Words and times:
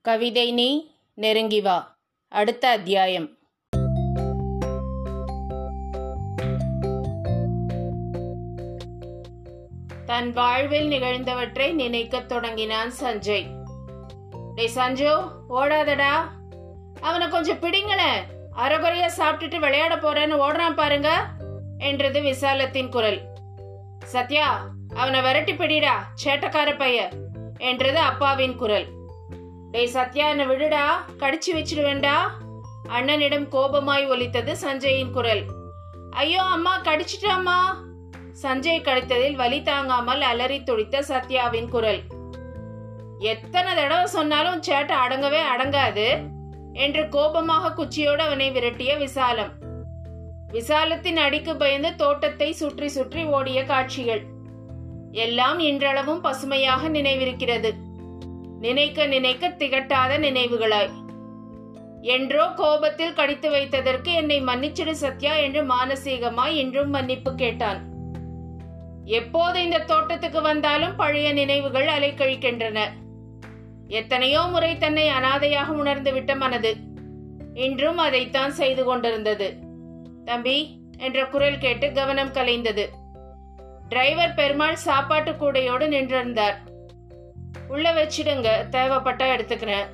கவிதை 0.00 0.52
நீ 0.52 0.94
நெருங்கி 1.14 1.60
வா. 1.60 1.96
அடுத்த 2.28 2.68
அத்தியாயம். 2.68 3.36
தன் 10.06 10.32
வாழ்வில் 10.32 10.90
நிகழ்ந்தவற்றை 10.90 11.72
நினைக்கத் 11.72 12.28
தொடங்கினான் 12.28 12.92
சஞ்சய். 13.00 13.46
டே 14.54 14.70
சஞ்சு 14.74 15.28
ஓடாதடா. 15.50 16.12
அவனை 17.00 17.28
கொஞ்சம் 17.28 17.60
பிடிங்களேன் 17.60 18.22
அரைகுறையா 18.56 19.10
சாப்பிட்டுட்டு 19.18 19.58
விளையாட 19.58 19.96
போறேன்னு 19.96 20.40
ஓடுறான் 20.40 20.74
பாருங்க 20.74 21.26
என்றது 21.78 22.20
விசாலத்தின் 22.20 22.88
குரல். 22.88 23.20
சத்யா 24.04 24.68
அவனை 24.96 25.20
விரட்டி 25.20 25.52
பிடிடா 25.52 25.92
சேட்டக்கார 26.24 26.78
பைய 26.78 27.10
என்றது 27.58 27.98
அப்பாவின் 27.98 28.56
குரல். 28.56 28.96
டேய் 29.72 29.92
சத்யா 29.94 30.26
என்ன 30.28 30.44
விடுடா. 30.46 30.84
கடிச்சு 31.22 31.50
வச்சிடுவேண்டா 31.56 32.16
அண்ணனிடம் 32.96 33.48
கோபமாய் 33.54 34.06
ஒலித்தது 34.12 34.52
சஞ்சயின் 34.64 35.12
குரல். 35.16 35.42
ஐயோ 36.10 36.42
அம்மா 36.54 36.74
கடிச்சிட்டாம்மா 36.78 37.58
சஞ்சய் 38.42 38.86
கடித்ததில் 38.86 39.36
வலி 39.36 39.58
தாங்காமல் 39.62 40.20
அலறி 40.20 40.58
துடித்த 40.62 41.02
சத்யாவின் 41.08 41.68
குரல். 41.74 42.00
எத்தனை 43.32 43.70
தடவை 43.74 44.06
சொன்னாலும் 44.16 44.62
சேட்டை 44.68 44.96
அடங்கவே 45.04 45.42
அடங்காது 45.52 46.06
என்று 46.84 47.02
கோபமாக 47.08 47.72
குச்சியோடு 47.78 48.22
அவனை 48.26 48.48
விரட்டிய 48.50 48.92
விசாலம். 48.98 49.52
விசாலத்தின் 50.52 51.20
அடிக்கு 51.24 51.54
பயந்து 51.56 51.90
தோட்டத்தை 51.96 52.48
சுற்றி 52.52 52.88
சுற்றி 52.88 53.24
ஓடிய 53.36 53.60
காட்சிகள். 53.64 54.22
எல்லாம் 55.24 55.58
இன்றளவும் 55.70 56.20
பசுமையாக 56.20 56.88
நினைவிருக்கிறது. 56.88 57.72
நினைக்க 58.60 59.06
நினைக்க 59.06 59.48
திகட்டாத 59.48 60.12
நினைவுகளாய். 60.18 60.90
என்றோ 62.14 62.44
கோபத்தில் 62.56 63.12
கடித்து 63.12 63.48
வைத்ததற்கு 63.50 64.10
என்னை 64.12 64.42
மன்னிச்சிடு 64.42 64.90
சத்யா 64.90 65.34
என்று 65.36 65.62
மானசீகமாய் 65.62 66.54
இன்றும் 66.54 66.90
மன்னிப்பு 66.90 67.34
கேட்டான். 67.34 67.80
எப்போது 69.04 69.62
இந்த 69.62 69.78
தோட்டத்துக்கு 69.78 70.40
வந்தாலும் 70.42 70.96
பழைய 70.96 71.32
நினைவுகள் 71.32 71.86
அலைக்கழிக்கின்றன. 71.86 72.78
எத்தனையோ 73.88 74.42
முறை 74.42 74.78
தன்னை 74.78 75.08
அனாதையாக 75.08 75.68
உணர்ந்து 75.72 76.12
விட்ட 76.12 76.34
மனது 76.34 76.72
இன்றும் 77.54 77.96
அதைத்தான் 77.96 78.50
செய்து 78.50 78.84
கொண்டிருந்தது. 78.84 79.48
தம்பி 80.24 80.58
என்ற 80.98 81.26
குரல் 81.26 81.58
கேட்டு 81.58 81.92
கவனம் 81.92 82.32
கலைந்தது. 82.32 82.84
டிரைவர் 83.88 84.34
பெருமாள் 84.34 84.84
சாப்பாட்டு 84.86 85.32
கூடையோடு 85.32 85.86
நின்றிருந்தார். 85.88 86.58
உள்ள 87.68 87.92
வச்சிடுங்க. 87.92 88.48
தேவைப்பட்டா 88.70 89.26
எடுத்துக்கிறேன். 89.36 89.86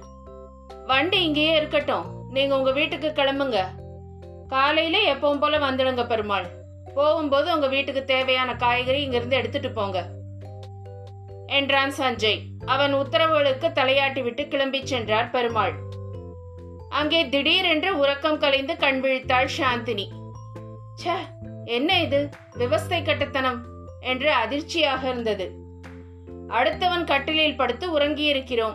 வண்டி 0.86 1.22
இங்கேயே 1.22 1.56
இருக்கட்டும். 1.56 2.26
நீங்க 2.30 2.56
உங்க 2.56 2.72
வீட்டுக்கு 2.72 3.08
கிளம்புங்க. 3.08 3.64
காலையில 4.48 5.14
எப்பவும் 5.14 5.40
போல 5.40 5.58
வந்துடுங்க 5.58 6.06
பெருமாள். 6.06 6.46
போகும்போது 6.94 7.54
உங்க 7.54 7.66
வீட்டுக்கு 7.66 8.04
தேவையான 8.04 8.56
காய்கறி 8.56 9.02
இங்கிருந்து 9.02 9.36
எடுத்துட்டு 9.36 9.70
போங்க. 9.70 10.08
என்றான் 11.46 11.92
சஞ்சய். 11.98 12.40
அவன் 12.66 12.94
உத்தரவுகளுக்கு 12.94 13.66
தலையாட்டி 13.68 14.22
விட்டு 14.22 14.48
கிளம்பி 14.48 14.86
சென்றார் 14.86 15.30
பெருமாள். 15.30 15.72
அங்கே 16.88 17.28
திடீரென்று 17.28 17.98
உறக்கம் 17.98 18.38
கலைந்து 18.38 18.76
கண் 18.76 19.04
விழித்தாள் 19.04 19.48
சாந்தினி. 19.58 20.08
ச 21.04 21.08
என்ன 21.64 22.00
இது? 22.00 22.28
விவஸ்தை 22.58 23.04
கட்டத்தனம் 23.04 23.64
என்று 24.00 24.32
அதிர்ச்சியாக 24.32 25.08
இருந்தது. 25.08 25.63
அடுத்தவன் 26.48 27.04
கட்டிலில் 27.04 27.56
படுத்து 27.56 27.98
உறங்கியிருக்கிறோம். 27.98 28.74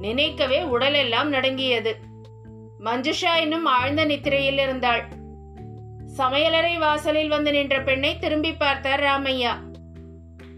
நினைக்கவே 0.00 0.62
உடலெல்லாம் 0.62 1.28
நடுங்கியது. 1.28 1.96
மஞ்சுஷா 2.84 3.36
இன்னும் 3.40 3.64
ஆழ்ந்த 3.64 4.04
நித்திரையில் 4.04 4.58
இருந்தாள். 4.58 5.02
சமையலறை 6.16 6.78
வாசலில் 6.78 7.28
வந்து 7.28 7.52
நின்ற 7.52 7.82
பெண்ணை 7.82 8.18
திரும்பி 8.18 8.52
பார்த்தார் 8.52 9.00
ராமையா. 9.00 9.60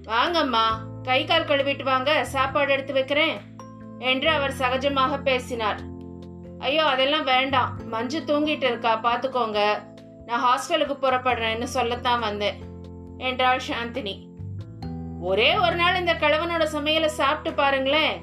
வாங்கம்மா 0.05 0.67
கை 1.03 1.25
கால் 1.25 1.45
கழுவிட்டு 1.45 1.83
வாங்க 1.83 2.25
சாப்பாடு 2.25 2.73
எடுத்து 2.73 2.93
வைக்கிறேன் 2.93 3.37
என்று 3.99 4.31
அவர் 4.31 4.59
சகஜமாக 4.59 5.23
பேசினார். 5.23 5.81
ஐயோ 6.59 6.85
அதெல்லாம் 6.85 7.25
வேண்டாம். 7.25 7.79
மஞ்சு 7.87 8.21
தூங்கிட்டு 8.21 8.63
இருக்கா 8.63 9.01
பாத்துக்கோங்க 9.03 9.83
நான் 10.27 10.45
ஹாஸ்டலுக்கு 10.47 10.97
புறப்படுறேன்னு 11.03 11.63
சொல்லத்தான் 11.63 12.21
வந்தேன் 12.21 12.55
என்றாள் 13.17 13.61
சாந்தினி. 13.69 14.30
ஒரே 15.21 15.57
ஒரு 15.57 15.75
நாள் 15.75 15.97
இந்த 15.97 16.15
கிழவனோட 16.15 16.67
சமையலை 16.73 17.07
சாப்பிட்டு 17.07 17.63
பாருங்களேன். 17.63 18.21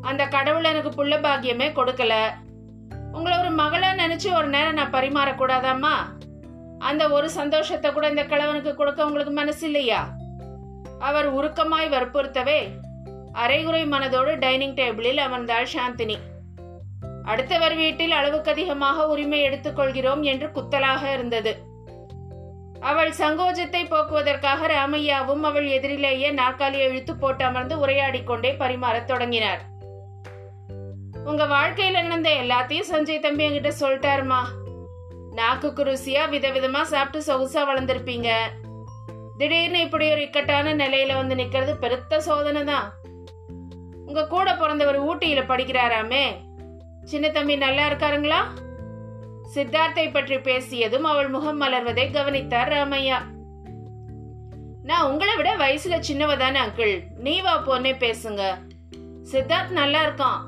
அந்த 0.00 0.26
கடவுள் 0.26 0.64
எனக்கு 0.64 1.04
புள்ள 1.04 1.08
பாக்கியமே 1.08 1.68
கொடுக்கல. 1.72 2.14
உங்களை 3.12 3.38
ஒரு 3.38 3.50
மகளா 3.50 3.90
நினைச்சு 3.96 4.34
ஒரு 4.34 4.48
நேரம் 4.48 4.72
நான் 4.72 4.92
பரிமாறக்கூடாதாம்மா? 4.92 6.24
அந்த 6.78 7.08
ஒரு 7.08 7.30
சந்தோஷத்தை 7.30 7.92
கூட 7.92 8.08
இந்த 8.08 8.24
கிழவனுக்கு 8.24 8.74
கொடுக்க 8.74 9.04
உங்களுக்கு 9.04 9.32
மனசு 9.32 9.64
இல்லையா? 9.64 10.08
அவர் 10.98 11.34
உருக்கமாய் 11.34 11.88
வற்புறுத்தவே 11.88 12.70
அரைகுறை 13.32 13.88
மனதோடு 13.88 14.38
டைனிங் 14.38 14.74
டேபிளில் 14.74 15.18
அமர்ந்தாள் 15.18 15.66
சாந்தினி. 15.76 16.16
அடுத்தவர் 17.24 17.74
வீட்டில் 17.74 18.10
அளவுக்கு 18.10 18.50
அதிகமாக 18.50 19.08
உரிமை 19.08 19.48
எடுத்துக்கொள்கிறோம் 19.48 20.20
என்று 20.20 20.46
குத்தலாக 20.46 21.12
இருந்தது. 21.12 21.71
அவள் 22.82 23.10
சங்கோஜத்தை 23.18 23.82
போக்குவதற்காக 23.88 24.66
ராமையாவும் 24.66 25.40
அவள் 25.40 25.66
எதிரிலேயே 25.66 26.30
நாற்காலியை 26.30 26.88
இழுத்து 26.88 27.16
போட்டு 27.16 27.44
அமர்ந்து 27.44 27.78
உரையாடி 27.78 28.24
கொண்டே 28.24 28.52
பரிமாறத் 28.52 29.06
தொடங்கினார். 29.06 29.62
உங்க 31.24 31.44
வாழ்க்கையில 31.44 32.02
நடந்த 32.02 32.30
எல்லாத்தையும் 32.30 32.90
சஞ்சய் 32.90 33.20
தம்பி 33.20 33.44
என்கிட்ட 33.44 33.72
சொல்லிட்டாருமா? 33.80 34.40
நாக்குக்கு 35.34 35.84
ருசியா 35.84 36.22
விதவிதமா 36.30 36.82
சாப்பிட்டு 36.82 37.20
சொகுசா 37.26 37.62
வளர்ந்துருப்பீங்க. 37.68 38.30
திடீர்னு 39.38 39.80
இப்படி 39.80 40.10
ஒரு 40.10 40.20
இக்கட்டான 40.20 40.74
நிலையில 40.74 41.14
வந்து 41.14 41.34
நிக்கிறது 41.34 41.74
பெருத்த 41.74 42.20
சோதனை 42.20 42.64
தான். 42.64 42.92
உங்க 44.06 44.26
கூட 44.26 44.56
பிறந்தவர் 44.56 45.04
ஊட்டியில 45.04 45.42
படிக்கிறாராமே? 45.42 46.24
சின்ன 47.04 47.28
தம்பி 47.28 47.56
நல்லா 47.56 47.88
இருக்காருங்களா? 47.88 48.40
சித்தார்த்தை 49.54 50.12
பற்றி 50.12 50.36
பேசியதும் 50.36 51.00
அவள் 51.00 51.28
முகம் 51.28 51.60
மலர்வதை 51.62 52.12
கவனித்தார் 52.12 52.68
ராமையா. 52.68 53.16
நான் 54.82 55.10
உங்களை 55.10 55.36
விட 55.36 55.56
வயசுல 55.56 56.02
சின்னவ 56.08 56.36
தானே 56.36 56.60
அங்கிள். 56.60 57.02
நீ 57.16 57.40
வா 57.40 57.66
போனே 57.66 57.92
பேசுங்க. 57.92 58.42
சித்தார்த் 59.32 59.68
நல்லா 59.68 60.04
இருக்கான். 60.04 60.40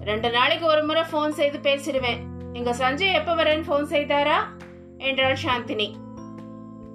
ரெண்டு 0.00 0.30
நாளைக்கு 0.30 0.66
ஒரு 0.66 0.84
முறை 0.84 1.02
ஃபோன் 1.02 1.28
செய்து 1.28 1.58
பேசிடுவேன். 1.58 2.18
எங்க 2.52 2.72
சஞ்சய் 2.72 3.12
எப்ப 3.12 3.34
வரேன்னு 3.34 3.64
ஃபோன் 3.68 3.92
செய்தாரா? 3.94 4.36
என்றாள் 4.98 5.36
சாந்தினி. 5.44 5.92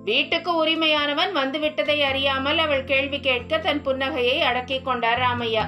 வீட்டுக்கு 0.03 0.66
உரிமையானவன் 0.66 1.35
வந்துவிட்டதை 1.35 2.00
அறியாமல் 2.00 2.58
அவள் 2.58 2.84
கேள்வி 2.84 3.20
கேட்க 3.20 3.58
தன் 3.58 3.85
புன்னகையை 3.85 4.38
அடக்கி 4.40 4.81
கொண்டார் 4.81 5.20
ராமையா. 5.20 5.66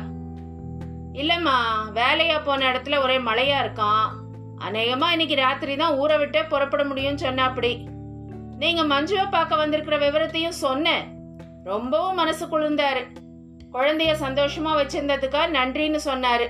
இல்லம்மா 1.13 1.55
வேலையா 1.93 2.43
போன 2.43 2.71
இடத்துல 2.71 3.01
ஒரே 3.01 3.17
மழையா 3.17 3.57
இருக்கான். 3.65 4.09
அநேகமா 4.59 5.11
இன்னைக்கு 5.11 5.35
ராத்திரி 5.35 5.75
தான் 5.75 5.95
ஊரை 5.95 6.17
விட்டே 6.17 6.43
புறப்பட 6.43 6.83
முடியும்னு 6.83 7.15
சொன்ன 7.15 7.43
அப்படி. 7.43 7.87
நீங்க 8.57 8.83
மஞ்சுவை 8.83 9.27
பார்க்க 9.31 9.55
வந்திருக்கிற 9.55 9.97
விவரத்தையும் 9.97 10.61
சொன்னேன். 10.63 11.33
ரொம்பவும் 11.63 12.15
மனசு 12.15 12.45
குளிர்ந்தாரு. 12.45 13.03
குழந்தைய 13.71 14.13
சந்தோஷமா 14.21 14.73
வச்சிருந்ததுக்காக 14.81 15.47
நன்றின்னு 15.47 15.99
சொன்னாரு. 16.05 16.47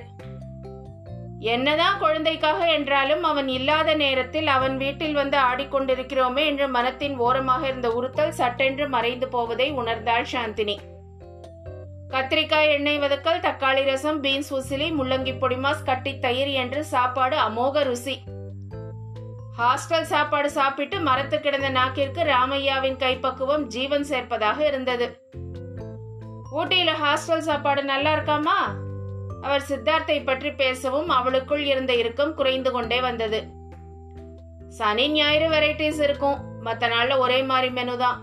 என்னதான் 1.39 1.99
குழந்தைக்காக 1.99 2.67
என்றாலும் 2.67 3.23
அவன் 3.23 3.47
இல்லாத 3.47 3.93
நேரத்தில் 3.93 4.47
அவன் 4.47 4.77
வீட்டில் 4.77 5.13
வந்து 5.13 5.37
ஆடிக்கொண்டிருக்கிறோமே 5.37 6.45
என்று 6.45 6.67
மனத்தின் 6.67 7.17
ஓரமாக 7.17 7.67
இருந்த 7.67 7.91
உறுத்தல் 7.91 8.31
சட்டென்று 8.31 8.89
மறைந்து 8.89 9.27
போவதை 9.27 9.73
உணர்ந்தாள் 9.73 10.25
சாந்தினி. 10.31 10.77
கத்திரிக்காய் 12.11 12.69
எண்ணெய் 12.69 12.99
வதக்கல் 12.99 13.41
தக்காளி 13.45 13.83
ரசம் 13.83 14.21
பீன்ஸ் 14.23 14.49
உசிலி 14.53 14.87
முள்ளங்கி 14.97 15.33
பொடிமாஸ் 15.41 15.83
கட்டி 15.83 16.19
தயிர் 16.19 16.47
என்று 16.47 16.85
சாப்பாடு 16.85 17.37
அமோக 17.37 17.83
ருசி. 17.83 18.23
ஹாஸ்டல் 19.57 20.01
சாப்பாடு 20.01 20.51
சாப்பிட்டு 20.51 20.99
மரத்து 20.99 21.39
கிடந்த 21.39 21.69
நாக்கிற்கு 21.69 22.21
ராமையாவின் 22.23 22.97
கைப்பக்குவம் 22.97 23.65
ஜீவன் 23.67 24.05
சேர்ப்பதாக 24.09 24.59
இருந்தது. 24.59 25.21
ஊட்டியில 26.51 26.91
ஹாஸ்டல் 27.03 27.45
சாப்பாடு 27.49 27.83
நல்லா 27.83 28.13
இருக்காமா? 28.15 28.57
அவர் 29.41 29.65
சித்தார்த்தை 29.69 30.25
பற்றி 30.25 30.51
பேசவும் 30.51 31.09
அவளுக்குள் 31.09 31.65
இருந்த 31.65 31.95
இறுக்கம் 31.95 32.33
குறைந்து 32.33 32.71
கொண்டே 32.71 33.01
வந்தது. 33.01 33.41
சனி 34.69 35.09
ஞாயிறு 35.09 35.49
வெரைட்டிஸ் 35.49 36.01
இருக்கும். 36.01 36.37
மற்ற 36.61 36.87
நாள்ல 36.87 37.17
ஒரே 37.17 37.41
மாதிரி 37.41 37.73
மெனு 37.73 37.97
தான். 37.97 38.19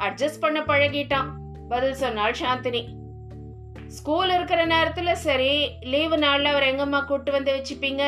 அட்ஜஸ்ட் 0.00 0.40
பண்ண 0.40 0.60
பழகிட்டான். 0.60 1.30
பதில் 1.68 1.94
சொன்னாள் 1.94 2.36
சாந்தினி. 2.40 3.04
ஸ்கூல் 3.88 4.30
இருக்கிற 4.30 4.64
நேரத்தில் 4.64 5.14
சரி 5.14 5.70
லீவு 5.80 6.18
நாளில் 6.18 6.44
அவர் 6.44 6.62
எங்கம்மா 6.62 7.04
கூட்டு 7.04 7.32
வந்து 7.32 7.52
வச்சுப்பீங்க? 7.52 8.02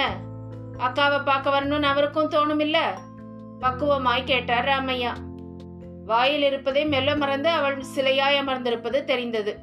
அக்காவை 0.79 1.25
பார்க்க 1.25 1.61
வரணும்னு 1.61 1.83
அவருக்கும் 1.83 2.31
தோணும் 2.31 2.61
இல்லை 2.61 2.81
பக்குவமாய் 3.61 4.25
கேட்டார் 4.25 4.65
ராமையா. 4.65 5.13
வாயில் 6.05 6.43
இருப்பதை 6.43 6.87
மெல்ல 6.87 7.17
மறந்து 7.17 7.49
அவள் 7.49 7.83
சிலையாய் 7.95 8.37
அமர்ந்திருப்பது 8.37 9.05
தெரிந்தது. 9.05 9.59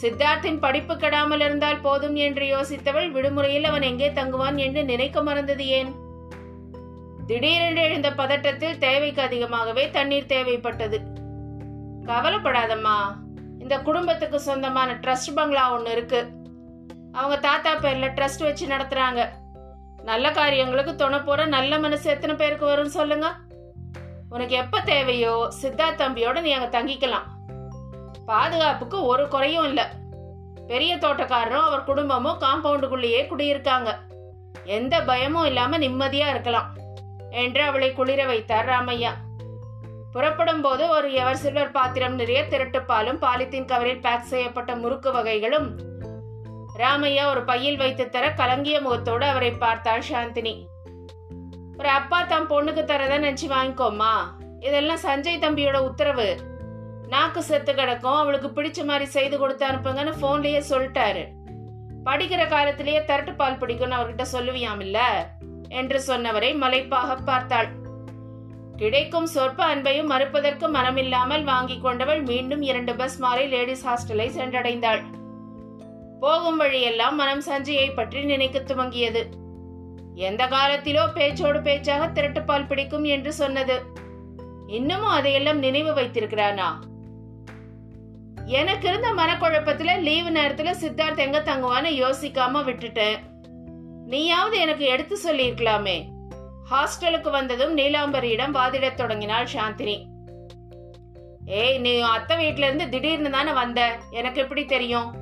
சித்தார்த்தின் 0.00 0.58
படிப்பு 0.58 0.94
கெடாமல் 0.94 1.40
இருந்தால் 1.40 1.80
போதும் 1.80 2.14
என்று 2.14 2.44
யோசித்தவள் 2.44 3.10
விடுமுறையில் 3.10 3.64
அவன் 3.64 3.82
எங்கே 3.82 4.10
தங்குவான் 4.10 4.56
என்று 4.56 4.84
நினைக்க 4.84 5.22
மறந்தது 5.22 5.66
ஏன்? 5.66 5.94
திடீரென்று 7.26 7.82
எழுந்த 7.82 8.10
பதட்டத்தில் 8.10 8.78
தேவைக்கு 8.78 9.22
அதிகமாகவே 9.22 9.90
தண்ணீர் 9.90 10.24
தேவைப்பட்டது. 10.24 11.00
கவலைப்படாதம்மா 12.04 13.22
இந்த 13.64 13.78
குடும்பத்துக்கு 13.78 14.40
சொந்தமான 14.40 14.92
ட்ரஸ்ட் 14.92 15.30
பங்களா 15.34 15.72
ஒன்று 15.74 15.92
இருக்குது 15.94 16.30
அவங்க 17.12 17.36
தாத்தா 17.36 17.74
பேரில் 17.74 18.14
ட்ரஸ்ட் 18.16 18.44
வச்சு 18.46 18.64
நடத்துகிறாங்க 18.66 19.22
நல்ல 20.02 20.30
காரியங்களுக்கு 20.30 20.94
துணை 20.94 21.18
போகிற 21.18 21.46
நல்ல 21.46 21.78
மனசு 21.78 22.10
எத்தனை 22.10 22.34
பேருக்கு 22.36 22.66
வரும்னு 22.70 22.98
சொல்லுங்க. 23.00 23.28
உனக்கு 24.30 24.54
எப்போ 24.56 24.80
தேவையோ 24.80 25.48
சித்தார்த் 25.60 26.00
தம்பியோட 26.00 26.40
நீ 26.40 26.52
அங்கே 26.52 26.70
தங்கிக்கலாம். 26.78 27.26
பாதுகாப்புக்கு 28.26 29.02
ஒரு 29.02 29.28
குறையும் 29.28 29.64
இல்லை. 29.64 29.84
பெரிய 30.66 30.96
தோட்டக்காரரும் 30.96 31.66
அவர் 31.68 31.84
குடும்பமும் 31.84 32.40
காம்பவுண்டுக்குள்ளேயே 32.40 33.22
குடியிருக்காங்க. 33.26 33.90
எந்த 34.64 35.02
பயமும் 35.02 35.44
இல்லாமல் 35.44 35.78
நிம்மதியாக 35.78 36.30
இருக்கலாம். 36.30 36.68
என்று 37.30 37.62
அவளை 37.62 37.92
குளிர 37.92 38.26
வைத்தார் 38.26 38.68
ராமையா. 38.68 39.14
புறப்படும் 40.14 40.60
போது 40.60 40.88
ஒரு 40.88 41.12
எவர் 41.12 41.36
சில்வர் 41.36 41.70
பாத்திரம் 41.70 42.14
நிறைய 42.14 42.42
திருட்டுப்பாலும் 42.42 43.18
பாலித்தீன் 43.22 43.66
கவரில் 43.66 44.00
பேக் 44.00 44.22
செய்யப்பட்ட 44.22 44.76
முறுக்கு 44.76 45.12
வகைகளும் 45.12 45.78
ராமையா 46.78 47.26
ஒரு 47.26 47.44
பையில் 47.44 47.76
வைத்து 47.76 48.08
தர 48.08 48.32
கலங்கிய 48.32 48.80
முகத்தோடு 48.80 49.26
அவரை 49.26 49.50
பார்த்தாள் 49.50 50.02
சாந்தினி. 50.10 50.66
ஒரு 51.78 51.88
அப்பா 51.88 52.22
தம் 52.22 52.50
பொண்ணுக்கு 52.50 52.80
தரதை 52.80 53.18
நினைச்சு 53.18 53.48
வாங்கிக்கோமா 53.48 54.10
இதெல்லாம் 54.60 55.02
சஞ்சய் 55.02 55.40
தம்பியோட 55.40 55.76
உத்தரவு. 55.76 56.36
நாக்கு 57.08 57.42
செத்து 57.42 57.74
கிடக்கும் 57.74 58.14
அவளுக்கு 58.14 58.62
பிடிச்ச 58.62 58.84
மாதிரி 58.84 59.04
செய்து 59.04 59.38
கொடுத்து 59.38 59.66
அனுப்புங்கன்னு 59.66 60.14
போன்லயே 60.22 60.62
சொல்லிட்டாரு. 60.68 61.28
படிக்கிற 62.04 62.48
காலத்திலேயே 62.48 62.98
தரட்டு 62.98 63.34
பால் 63.34 63.58
பிடிக்கும்னு 63.58 63.98
அவர்கிட்ட 64.00 64.24
சொல்லுவியாம் 64.32 64.80
இல்ல? 64.80 65.28
என்று 65.68 66.02
சொன்னவரை 66.06 66.56
மலைப்பாக 66.56 67.24
பார்த்தாள். 67.24 67.82
கிடைக்கும் 68.76 69.26
சொற்ப 69.26 69.76
அன்பையும் 69.76 70.10
மறுப்பதற்கு 70.10 70.68
மனமில்லாமல் 70.68 71.44
வாங்கி 71.44 71.80
கொண்டவள் 71.80 72.22
மீண்டும் 72.22 72.62
இரண்டு 72.62 72.94
பஸ் 72.94 73.18
மாறி 73.18 73.46
லேடிஸ் 73.46 73.86
ஹாஸ்டலை 73.86 74.30
சென்றடைந்தாள். 74.30 75.02
போகும் 76.20 76.56
வழியெல்லாம் 76.56 77.16
மனம் 77.16 77.42
சஞ்சயை 77.42 77.94
பற்றி 77.94 78.24
நினைக்க 78.24 78.58
துவங்கியது. 78.58 79.24
எந்த 80.14 80.46
காலத்திலோ 80.46 81.06
பேச்சோடு 81.14 81.62
பேச்சாக 81.62 82.06
திரட்டுப்பால் 82.06 82.66
பிடிக்கும் 82.66 83.04
என்று 83.04 83.32
சொன்னது. 83.32 83.82
இன்னமும் 84.66 85.08
அதையெல்லாம் 85.08 85.58
நினைவு 85.58 85.94
வைத்திருக்கிறானா? 85.94 86.68
எனக்கு 88.44 88.88
இருந்த 88.88 89.10
மனக்குழப்பத்துல 89.10 90.00
லீவு 90.00 90.30
நேரத்துல 90.30 90.70
சித்தார்த் 90.80 91.16
எங்க 91.16 91.40
தங்குவான்னு 91.40 91.92
யோசிக்காம 92.04 92.62
விட்டுட்டேன். 92.64 93.18
நீயாவது 94.06 94.58
எனக்கு 94.58 94.84
எடுத்து 94.84 95.18
சொல்லியிருக்கலாமே. 95.24 96.12
ஹாஸ்டலுக்கு 96.70 97.30
வந்ததும் 97.30 97.76
நீலாம்பரியிடம் 97.76 98.54
வாதிடத் 98.54 98.94
தொடங்கினாள் 98.94 99.48
சாந்தினி. 99.54 100.04
ஏய் 101.46 101.78
நீ 101.78 102.00
அத்தை 102.00 102.36
வீட்ல 102.36 102.66
இருந்து 102.66 102.88
திடீர்னு 102.88 103.30
தானே 103.30 103.52
வந்த? 103.52 103.96
எனக்கு 104.10 104.40
எப்படி 104.40 104.64
தெரியும்? 104.64 105.14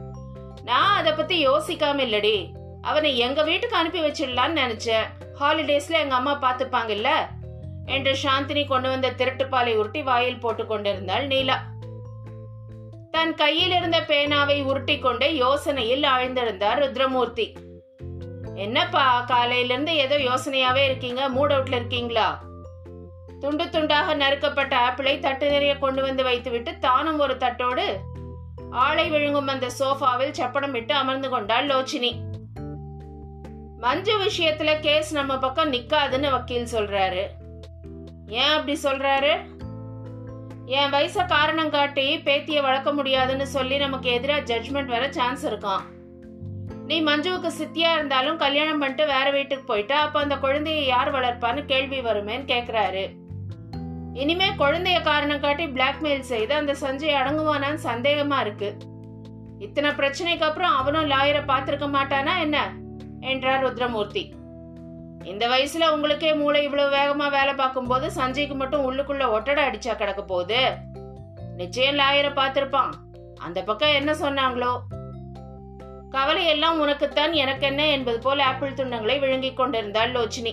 நான் 0.64 0.96
அதை 0.96 1.12
பத்தி 1.12 1.48
யோசிக்காம 1.48 2.04
இல்லடி. 2.08 2.50
அவனை 2.82 3.18
எங்க 3.18 3.42
வீட்டுக்கு 3.42 3.76
அனுப்பி 3.76 4.00
வச்சிடலான்னு 4.00 4.60
நினைச்சேன். 4.64 5.02
ஹாலிடேஸ்ல 5.40 5.90
எங்க 5.90 6.14
அம்மா 6.14 6.38
பார்த்துப்பாங்கல்ல? 6.40 7.08
என்று 7.86 8.16
சாந்தினி 8.22 8.66
கொண்டு 8.66 8.88
வந்த 8.88 9.10
திருட்டுப்பாலை 9.10 9.74
உருட்டி 9.74 10.02
வாயில் 10.02 10.40
போட்டு 10.40 10.66
கொண்டிருந்தாள் 10.66 11.26
நீலா. 11.26 11.62
தன் 13.10 13.34
கையில் 13.34 13.70
இருந்த 13.70 14.00
பேனாவை 14.00 14.62
உருட்டி 14.62 14.98
கொண்டே 14.98 15.40
யோசனையில் 15.40 16.06
ஆழ்ந்திருந்தார் 16.06 16.82
ருத்ரமூர்த்தி. 16.84 17.56
என்னப்பா 18.62 19.04
காலையிலேருந்து 19.28 19.92
ஏதோ 19.96 20.16
யோசனையாவே 20.18 20.84
இருக்கீங்க? 20.84 21.28
மூட் 21.28 21.52
அவுட்ல 21.52 21.74
இருக்கீங்களா? 21.74 22.42
துண்டு 23.40 23.64
துண்டாக 23.64 24.14
நறுக்கப்பட்ட 24.14 24.74
ஆப்பிளை 24.74 25.18
தட்டு 25.18 25.50
நிறைய 25.50 25.76
கொண்டு 25.76 26.02
வந்து 26.02 26.22
வைத்துவிட்டு 26.22 26.78
தானும் 26.78 27.18
ஒரு 27.18 27.34
தட்டோடு 27.34 27.86
ஆளை 28.70 29.10
விழுங்கும் 29.10 29.46
அந்த 29.46 29.68
சோஃபாவில் 29.78 30.38
சப்படம் 30.38 30.70
விட்டு 30.70 30.94
அமர்ந்து 30.94 31.28
கொண்டாள் 31.28 31.66
லோச்சினி. 31.66 32.12
மஞ்சு 33.78 34.14
விஷயத்துல 34.18 34.80
கேஸ் 34.80 35.12
நம்ம 35.12 35.38
பக்கம் 35.38 35.72
நிக்காதுன்னு 35.72 36.30
வக்கீல் 36.30 36.72
சொல்றாரு. 36.72 37.24
ஏன் 38.26 38.50
அப்படி 38.50 38.78
சொல்றாரு? 38.82 39.32
என் 40.66 40.92
வயச 40.92 41.26
காரணம் 41.26 41.70
காட்டி 41.70 42.06
பேத்திய 42.18 42.62
வளர்க்க 42.62 42.92
முடியாதுன்னு 42.92 43.46
சொல்லி 43.46 43.76
நமக்கு 43.76 44.10
எதிராக 44.10 44.54
ஜட்ஜ்மெண்ட் 44.54 44.92
வர 44.94 45.12
சான்ஸ் 45.12 45.46
இருக்கான் 45.46 45.82
நீ 46.92 47.02
மஞ்சுவுக்கு 47.02 47.50
சித்தியா 47.58 47.90
இருந்தாலும் 47.92 48.36
கல்யாணம் 48.36 48.78
பண்ணிட்டு 48.78 49.06
வேற 49.06 49.30
வீட்டுக்கு 49.30 49.64
போயிட்டா 49.64 50.00
அப்ப 50.00 50.20
அந்த 50.20 50.36
குழந்தைய 50.36 50.80
யார் 50.84 51.10
வளர்ப்பான்னு 51.14 51.64
கேள்வி 51.64 52.00
வருமேன்னு 52.00 52.44
கேக்குறாரு. 52.52 53.04
இனிமே 54.14 54.48
குழந்தைய 54.48 55.02
காரணம் 55.02 55.40
காட்டி 55.40 55.66
பிளாக்மெயில் 55.66 56.20
செய்து 56.20 56.54
அந்த 56.54 56.72
சஞ்சய் 56.72 57.18
அடங்குவானான்னு 57.20 57.78
சந்தேகமா 57.84 58.40
இருக்கு. 58.40 58.76
இத்தனை 59.58 59.90
பிரச்சனைக்கு 59.90 60.40
அப்புறம் 60.40 60.76
அவனும் 60.76 61.10
லாயரை 61.10 61.42
பார்த்துருக்க 61.48 61.88
மாட்டானா 61.96 62.38
என்ன? 62.40 62.72
என்றார் 63.20 63.64
ருத்ரமூர்த்தி. 63.64 64.32
இந்த 65.24 65.48
வயசுல 65.48 65.90
உங்களுக்கே 65.90 66.34
மூளை 66.34 66.62
இவ்வளவு 66.62 66.96
வேகமா 66.96 67.30
வேலை 67.30 67.54
பார்க்கும்போது 67.54 68.10
சஞ்சய்க்கு 68.16 68.54
மட்டும் 68.54 68.92
உள்ளுக்குள்ள 68.92 69.28
ஒட்டடை 69.28 69.64
அடிச்சா 69.64 69.96
கிடக்க 69.96 70.22
போகுது. 70.22 70.72
நிச்சயம் 71.56 71.98
லாயரை 71.98 72.32
பார்த்திருப்பான். 72.38 72.92
அந்த 73.38 73.62
பக்கம் 73.62 73.96
என்ன 74.00 74.12
சொன்னாங்களோ? 74.12 74.78
கவலையெல்லாம் 76.12 76.80
உனக்குத்தான் 76.80 77.32
எனக்கு 77.32 77.66
என்ன 77.66 77.86
என்பது 77.86 78.18
போல் 78.18 78.38
ஆப்பிள் 78.38 78.72
துண்டங்களை 78.72 79.18
விழுங்கிக் 79.18 79.56
கொண்டிருந்தாள் 79.56 80.12
லோச்சினி. 80.12 80.52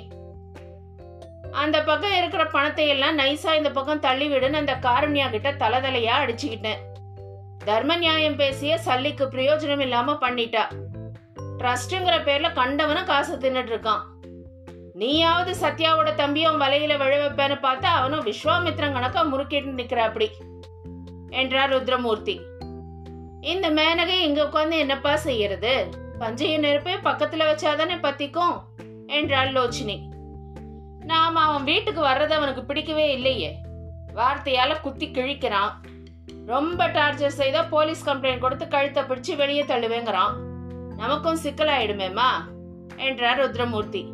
அந்த 1.51 1.83
பக்கம் 1.83 2.15
இருக்கிற 2.17 2.45
பணத்தை 2.45 2.87
எல்லாம் 2.87 3.17
நைஸா 3.17 3.55
இந்த 3.55 3.71
பக்கம் 3.71 4.01
தள்ளிவிடுன்னு 4.01 4.53
அந்த 4.53 4.73
காரண்யா 4.81 5.29
கிட்ட 5.29 5.51
தலதலையா 5.51 6.15
அடிச்சுக்கிட்டேன். 6.23 6.77
தர்ம 7.65 7.95
நியாயம் 7.95 8.35
பேசிய 8.35 8.79
சல்லிக்கு 8.85 9.25
பிரயோஜனம் 9.25 9.79
இல்லாம 9.79 10.17
பண்ணிட்டா. 10.21 10.63
ட்ரஸ்ட்டுங்கிற 11.57 12.15
பேர்ல 12.27 12.53
கண்டவனும் 12.53 13.05
காசு 13.05 13.37
தின்னுட்டு 13.37 13.73
இருக்கான். 13.75 14.03
நீயாவது 14.93 15.51
சத்யாவோட 15.61 16.15
தம்பியும் 16.15 16.61
வலையில 16.61 16.97
விழ 16.97 17.13
வைப்பேன்னு 17.25 17.57
பார்த்தா 17.61 17.89
அவனும் 17.99 18.25
விஸ்வாமித்ரன் 18.25 18.93
கணக்கா 18.93 19.23
முறுக்கிட்டு 19.23 19.79
நிக்கிற 19.79 19.95
அப்படி 19.95 20.29
என்றார் 21.29 21.73
ருத்ரமூர்த்தி. 21.73 22.35
இந்த 23.41 23.69
மேனகை 23.69 24.19
இங்க 24.19 24.43
உட்காந்து 24.43 24.77
என்னப்பா 24.77 25.15
செய்யறது? 25.15 25.89
பஞ்சைய 26.19 26.59
நெருப்பே 26.59 26.93
பக்கத்துல 26.93 27.47
வச்சாதானே 27.51 27.95
பத்திக்கும்? 27.95 28.61
என்றாள் 29.07 29.51
லோச்சினி. 29.51 29.99
நாம 31.03 31.39
அவன் 31.39 31.63
வீட்டுக்கு 31.63 32.01
வர்றது 32.01 32.29
அவனுக்கு 32.29 32.63
பிடிக்கவே 32.63 33.11
இல்லையே. 33.11 33.57
வார்த்தையால 34.15 34.81
குத்தி 34.81 35.07
கிழிக்கிறான். 35.07 35.71
ரொம்ப 36.45 36.87
டார்ச்சர் 36.87 37.27
செய்தா 37.27 37.63
போலீஸ் 37.63 38.09
கம்ப்ளைண்ட் 38.09 38.37
கொடுத்து 38.37 38.67
கழுத்தை 38.67 39.03
பிடிச்சு 39.03 39.35
வெளியே 39.35 39.63
தள்ளுவேங்கிறான். 39.63 40.33
நமக்கும் 40.97 41.39
சிக்கலாயிடுமேம்மா? 41.43 42.29
என்றார் 42.97 43.39
ருத்ரமூர்த்தி. 43.39 44.11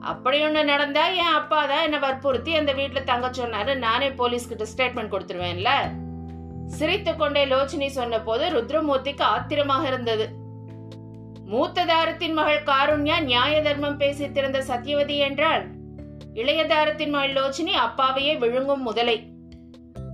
அப்படி 0.00 0.42
ஒன்று 0.42 0.64
நடந்தா 0.64 1.06
என் 1.06 1.24
அப்பா 1.24 1.66
தான் 1.66 1.82
என்னை 1.82 1.98
வற்புறுத்தி 1.98 2.56
அந்த 2.56 2.72
வீட்டில் 2.72 3.04
தங்க 3.04 3.30
சொன்னாரு. 3.30 3.76
நானே 3.76 4.08
போலீஸ்கிட்ட 4.08 4.66
ஸ்டேட்மெண்ட் 4.76 5.14
கொடுத்துருவேன்ல? 5.14 5.68
சிரித்து 6.68 7.16
கொண்டே 7.16 7.44
லோச்சினி 7.44 7.86
சொன்ன 7.86 8.20
போது 8.20 8.50
ருத்ரமூர்த்திக்கு 8.50 9.22
ஆத்திரமாக 9.22 9.86
இருந்தது. 9.86 10.28
மூத்த 11.46 11.84
தாரத்தின் 11.84 12.32
மகள் 12.32 12.62
காருண்யா 12.62 13.20
நியாய 13.20 13.62
தர்மம் 13.62 13.96
பேசி 13.96 14.32
திறந்த 14.32 14.58
சத்தியவதி 14.60 15.16
என்றால் 15.16 15.64
இளைய 16.34 16.66
தாரத்தின் 16.66 17.10
மகள் 17.10 17.32
லோச்சினி 17.32 17.74
அப்பாவையே 17.86 18.38
விழுங்கும் 18.38 18.82
முதலை. 18.82 19.30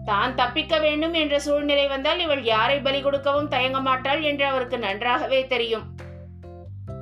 தான் 0.05 0.35
தப்பிக்க 0.35 0.79
வேண்டும் 0.79 1.13
என்ற 1.13 1.39
சூழ்நிலை 1.39 1.87
வந்தால் 1.87 2.21
இவள் 2.21 2.43
யாரை 2.43 2.81
பலி 2.81 3.03
கொடுக்கவும் 3.03 3.49
தயங்க 3.49 3.81
மாட்டாள் 3.81 4.23
என்று 4.23 4.47
அவருக்கு 4.47 4.79
நன்றாகவே 4.79 5.47
தெரியும். 5.47 5.83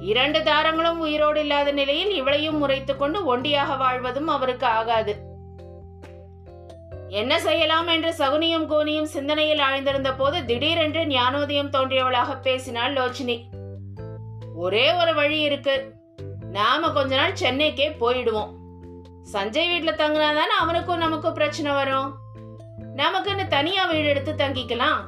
இரண்டு 0.00 0.42
தாரங்களும் 0.42 0.98
உயிரோடு 0.98 1.40
இல்லாத 1.40 1.72
நிலையில் 1.72 2.22
இவளையும் 2.22 2.58
முறைத்துக் 2.58 2.98
கொண்டு 2.98 3.36
ஒண்டியாக 3.36 3.78
வாழ்வதும் 3.78 4.28
அவருக்கு 4.28 4.66
ஆகாது. 4.66 5.31
என்ன 7.12 7.40
செய்யலாம் 7.40 7.86
என்று 7.86 8.14
சகுனியும் 8.18 8.66
கோனியும் 8.66 9.10
சிந்தனையில் 9.14 9.58
ஆழ்ந்திருந்த 9.58 10.16
போது 10.16 10.44
திடீரென்று 10.44 11.00
ஞானோதயம் 11.00 11.70
தோன்றியவளாக 11.70 12.40
பேசினாள் 12.40 12.92
லோச்சினி. 12.92 13.42
ஒரே 14.54 14.92
ஒரு 14.92 15.14
வழி 15.14 15.40
இருக்கு. 15.40 15.94
நாம 16.50 16.90
கொஞ்ச 16.90 17.16
நாள் 17.16 17.32
சென்னைக்கே 17.32 17.88
போயிடுவோம். 18.00 18.48
சஞ்சய் 19.32 19.72
வீட்டுல 19.72 19.94
தங்கினாதானே 19.94 20.56
அவனுக்கும் 20.58 20.98
நமக்கும் 20.98 21.32
பிரச்சனை 21.32 21.72
வரும். 21.72 22.14
நமக்குன்னு 22.96 23.48
தனியா 23.48 23.84
வீடு 23.84 24.08
எடுத்து 24.08 24.32
தங்கிக்கலாம். 24.32 25.00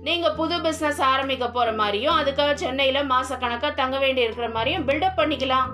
நீங்க 0.00 0.32
புது 0.32 0.60
பிசினஸ் 0.60 1.00
ஆரம்பிக்க 1.00 1.50
போற 1.50 1.72
மாதிரியும் 1.72 2.20
அதுக்காக 2.20 2.54
சென்னையில 2.54 3.04
மாசக்கணக்கா 3.04 3.74
தங்க 3.74 3.98
வேண்டி 3.98 4.20
இருக்கிற 4.20 4.48
மாதிரியும் 4.48 4.88
பில்டப் 4.88 5.16
பண்ணிக்கலாம். 5.16 5.70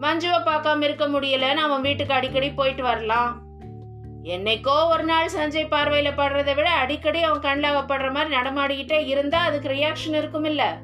மஞ்சுவை 0.00 0.42
பார்க்காம 0.44 0.82
இருக்க 0.82 1.08
முடியல. 1.08 1.54
அவன் 1.54 1.80
வீட்டுக்கு 1.80 2.14
அடிக்கடி 2.14 2.50
போயிட்டு 2.50 2.82
வரலாம். 2.82 3.43
என்னைக்கோ 4.32 4.88
ஒரு 4.88 5.04
நாள் 5.04 5.32
சஞ்சய் 5.34 5.72
பார்வையில 5.72 6.10
படுறதை 6.18 6.54
விட 6.54 6.70
அடிக்கடி 6.70 7.22
அவன் 7.22 7.40
கண்ணில் 7.40 7.88
படுற 7.90 8.12
மாதிரி 8.12 8.36
நடமாடிக்கிட்டே 8.36 9.06
இருந்தா 9.06 9.38
அதுக்கு 9.38 9.68
ரியாக்ஷன் 9.68 10.16
இருக்கும் 10.16 10.44
இல்ல 10.44 10.78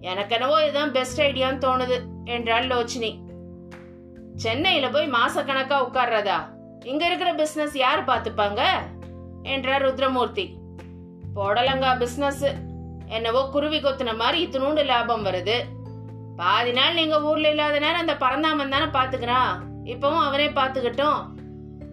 எனக்கெனவோ 0.00 0.62
இதுதான் 0.62 0.92
பெஸ்ட் 0.92 1.20
ஐடியான்னு 1.20 1.64
தோணுது 1.64 1.96
என்றாள் 2.24 2.66
லோச்சினி. 2.66 3.10
சென்னையில 4.36 4.90
போய் 4.90 5.08
மாசக்கணக்கா 5.10 5.76
உட்கார்றதா? 5.86 6.38
இங்க 6.84 7.06
இருக்கிற 7.06 7.34
பிசினஸ் 7.34 7.76
யார் 7.76 8.04
பார்த்துப்பாங்க? 8.04 8.62
என்றார் 9.42 9.84
ருத்ரமூர்த்தி. 9.86 10.46
போடலங்கா 11.34 11.98
பிசினஸ் 11.98 12.44
என்னவோ 13.06 13.48
குருவி 13.50 13.78
கொத்துன 13.80 14.16
மாதிரி 14.16 14.46
இத்தினூண்டு 14.46 14.84
லாபம் 14.84 15.24
வருது. 15.24 15.56
பாதி 16.36 16.72
நாள் 16.72 16.94
நீங்க 16.94 17.22
ஊர்ல 17.22 17.50
இல்லாத 17.50 17.78
நேரம் 17.78 18.00
அந்த 18.00 18.16
பரந்தாமன் 18.16 18.68
தானே 18.68 18.84
பாத்துக்கிறான் 18.84 19.52
இப்பவும் 19.84 20.24
அவனே 20.26 20.48
பார்த்துக்கிட்டோம். 20.48 21.20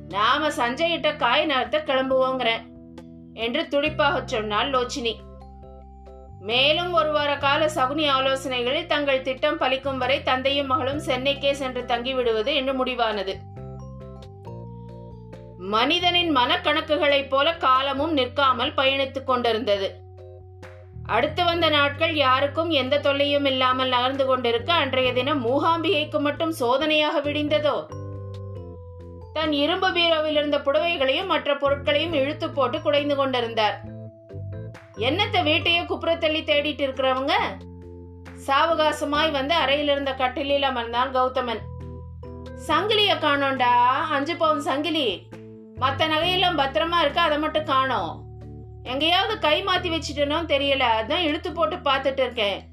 நாம 0.09 0.49
சஞ்சயிட்ட 0.49 1.15
காய் 1.15 1.45
நகர்த்த 1.45 1.79
கிளம்புவோங்கிறேன் 1.85 2.61
என்று 3.33 3.67
துடிப்பாக 3.67 4.21
சொன்னாள் 4.25 4.69
லோச்சினி. 4.69 5.15
மேலும் 6.39 6.91
ஒரு 6.91 7.11
வார 7.11 7.37
கால 7.37 7.65
சகுனி 7.65 8.09
ஆலோசனைகளில் 8.09 8.85
தங்கள் 8.85 9.21
திட்டம் 9.21 9.59
பலிக்கும் 9.59 9.97
வரை 9.97 10.23
தந்தையும் 10.23 10.67
மகளும் 10.67 10.99
சென்னைக்கே 10.99 11.51
சென்று 11.51 11.81
தங்கிவிடுவது 11.81 12.53
என்று 12.55 12.85
முடிவானது. 12.85 13.35
மனிதனின் 15.57 16.35
மனக்கணக்குகளைப் 16.35 17.29
போல 17.29 17.53
காலமும் 17.53 18.13
நிற்காமல் 18.13 18.73
பயணித்துக் 18.73 19.23
கொண்டிருந்தது. 19.23 19.95
அடுத்து 21.05 21.45
வந்த 21.45 21.69
நாட்கள் 21.69 22.15
யாருக்கும் 22.15 22.69
எந்த 22.69 22.99
தொல்லையும் 22.99 23.45
இல்லாமல் 23.45 23.89
நகர்ந்து 23.89 24.25
கொண்டிருக்க 24.25 24.73
அன்றைய 24.73 25.13
தினம் 25.13 25.45
மூகாம்பிகைக்கு 25.45 26.19
மட்டும் 26.19 26.53
சோதனையாக 26.59 27.21
விடிந்ததோ? 27.21 27.85
தன் 29.33 29.51
இரும்பு 29.51 29.89
பீரோவில் 29.89 30.31
இருந்த 30.31 30.57
புடவைகளையும் 30.57 31.25
மற்ற 31.25 31.57
பொருட்களையும் 31.57 32.13
இழுத்து 32.13 32.49
போட்டு 32.49 32.81
குடைந்து 32.81 33.15
கொண்டிருந்தார். 33.15 33.81
என்னத்த 34.97 35.43
வீட்டையே 35.43 35.85
குப்புற 35.85 36.15
தள்ளி 36.15 36.43
தேடிட்டு 36.43 36.83
இருக்கிறவங்க? 36.83 37.31
சாவகாசமாய் 38.47 39.31
வந்து 39.31 39.53
அறையில் 39.53 39.89
இருந்த 39.89 40.13
கட்டிலில் 40.13 40.61
அமர்ந்தான் 40.61 41.11
கௌதமன். 41.11 41.59
சங்கிலிய 42.67 43.13
காணோண்டா 43.19 43.91
அஞ்சு 44.09 44.35
பவுன் 44.35 44.61
சங்கிலி. 44.61 45.27
மத்த 45.79 46.03
நகையெல்லாம் 46.03 46.59
பத்திரமா 46.59 46.99
இருக்கு 46.99 47.19
அதை 47.19 47.39
மட்டும் 47.39 47.65
காணோம். 47.65 48.23
எங்கேயாவது 48.83 49.39
கை 49.39 49.63
மாத்தி 49.63 49.91
வச்சுட்டனோ 49.91 50.39
தெரியல 50.45 50.83
அதான் 51.01 51.19
இழுத்து 51.19 51.51
போட்டு 51.51 51.75
பார்த்துட்டு 51.75 52.19
இருக்கேன். 52.19 52.67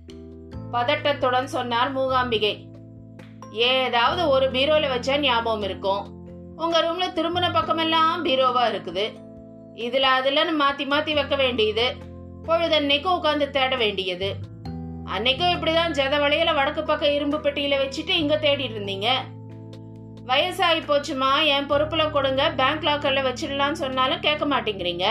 பதட்டத்துடன் 0.73 1.45
சொன்னார் 1.45 1.97
மூகாம்பிகை. 1.97 2.65
ஏதாவது 3.51 4.29
ஒரு 4.29 4.51
பீரோல 4.51 4.89
வச்சா 4.97 5.19
ஞாபகம் 5.19 5.63
இருக்கும். 5.63 6.20
உங்க 6.61 6.81
ரூம்ல 6.81 7.05
திரும்பின 7.19 7.53
பக்கமெல்லாம் 7.53 8.25
பீரோவா 8.25 8.63
இருக்குது. 8.71 9.05
இதுல 9.75 10.07
அதுலன்னு 10.17 10.55
மாத்தி 10.59 10.85
மாத்தி 10.85 11.15
வைக்க 11.15 11.37
வேண்டியது. 11.37 11.95
பொழுதன்னைக்கும் 12.45 13.17
உட்காந்து 13.19 13.51
தேட 13.51 13.77
வேண்டியது. 13.77 14.29
அன்னைக்கும் 15.05 15.55
இப்படிதான் 15.55 15.95
ஜத 15.99 16.15
வளையல 16.25 16.55
வடக்கு 16.55 16.83
பக்கம் 16.83 17.13
இரும்பு 17.13 17.39
பெட்டியில 17.39 17.79
வச்சுட்டு 17.83 18.09
இங்க 18.09 18.37
தேடிட்டு 18.37 18.77
இருந்தீங்க. 18.77 19.09
வயசாகி 20.27 20.83
போச்சுமா 20.89 21.31
என் 21.45 21.71
பொறுப்புல 21.71 22.11
கொடுங்க 22.11 22.53
பேங்க் 22.57 22.83
லாக்கர்ல 22.83 23.23
வச்சிடலான்னு 23.29 23.81
சொன்னாலும் 23.85 24.21
கேட்க 24.21 24.47
மாட்டேங்கிறீங்க. 24.47 25.07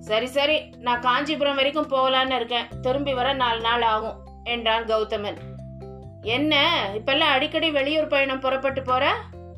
சரி 0.00 0.26
சரி 0.26 0.56
நான் 0.78 1.00
காஞ்சிபுரம் 1.00 1.54
வரைக்கும் 1.54 1.90
போகலான்னு 1.90 2.36
இருக்கேன். 2.36 2.66
திரும்பி 2.82 3.14
வர 3.14 3.32
நாலு 3.32 3.60
நாள் 3.60 3.82
ஆகும் 3.82 4.18
என்றான் 4.44 4.84
கௌதமன். 4.84 5.38
என்ன 6.22 6.82
இப்பெல்லாம் 6.94 7.34
அடிக்கடி 7.36 7.70
வெளியூர் 7.70 8.06
பயணம் 8.06 8.40
புறப்பட்டு 8.40 8.82
போற? 8.82 9.14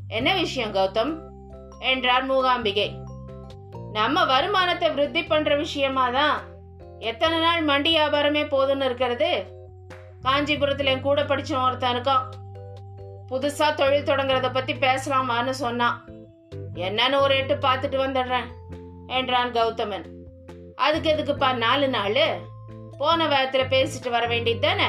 என்ன 0.08 0.34
விஷயம் 0.34 0.75
கௌதம்? 0.75 1.18
என்றார் 1.78 2.30
மூகாம்பிகை. 2.30 3.04
நம்ம 3.92 4.25
வருமானத்தை 4.25 4.90
விருத்தி 4.90 5.25
பண்ற 5.25 5.56
விஷயமா 5.56 6.10
தான் 6.10 6.40
எத்தனை 6.98 7.38
நாள் 7.38 7.64
மண்டி 7.64 7.86
வியாபாரமே 7.86 8.42
போதும்னு 8.44 8.84
இருக்கிறது. 8.84 9.54
காஞ்சிபுரத்தில் 10.22 10.86
என் 10.86 11.00
கூட 11.00 11.22
படிச்சவன் 11.22 11.64
ஒருத்தன் 11.64 11.96
இருக்கான் 11.96 12.25
புதுசா 13.30 13.75
தொழில் 13.75 14.04
தொடங்குறத 14.04 14.52
பத்தி 14.52 14.72
பேசலாமான்னு 14.72 15.50
சொன்னான். 15.50 16.04
என்னன்னு 16.75 17.20
ஒரு 17.20 17.36
எட்டு 17.36 17.54
பார்த்துட்டு 17.54 17.96
வந்துடுறேன் 17.96 18.44
என்றான் 19.06 19.52
கௌதமன். 19.52 20.06
அதுக்கு 20.75 21.10
எதுக்குப்பா 21.10 21.54
நாலு 21.54 21.88
நாள்? 21.88 22.40
போன 22.98 23.28
வாரத்தில் 23.28 23.68
பேசிட்டு 23.68 24.10
வர 24.10 24.26
வேண்டியது 24.26 24.60
தானே? 24.60 24.86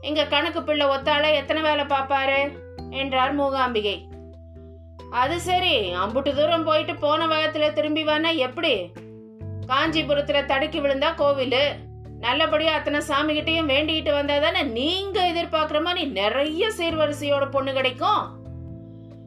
இங்கே 0.00 0.26
கணக்கு 0.26 0.62
பிள்ளை 0.62 0.86
ஒத்தாள 0.86 1.30
எத்தனை 1.30 1.62
வேலை 1.62 1.84
பார்ப்பாரு? 1.84 2.58
என்றார் 2.90 3.38
மூகாம்பிகை. 3.38 4.10
அது 5.12 5.40
சரி. 5.40 5.94
அம்புட்டு 5.94 6.34
தூரம் 6.34 6.64
போயிட்டு 6.64 6.94
போன 6.94 7.26
வேகத்துல 7.26 7.72
திரும்பி 7.72 8.04
வானா 8.04 8.36
எப்படி? 8.36 8.90
காஞ்சிபுரத்துல 9.66 10.44
தடுக்கி 10.44 10.80
விழுந்தா 10.80 11.10
கோவிலு. 11.18 11.62
நல்லபடியா 12.18 12.74
அத்தனை 12.74 13.00
சாமி 13.00 13.40
கிட்டையும் 13.40 13.68
வேண்டிக்கிட்டு 13.68 14.12
வந்தா 14.12 14.38
தானே 14.38 14.62
நீங்க 14.62 15.32
எதிர்பார்க்குற 15.34 15.82
மாதிரி 15.82 16.06
நிறைய 16.06 16.70
சீர்வரிசையோட 16.78 17.50
பொண்ணு 17.50 17.72
கிடைக்கும். 17.72 18.40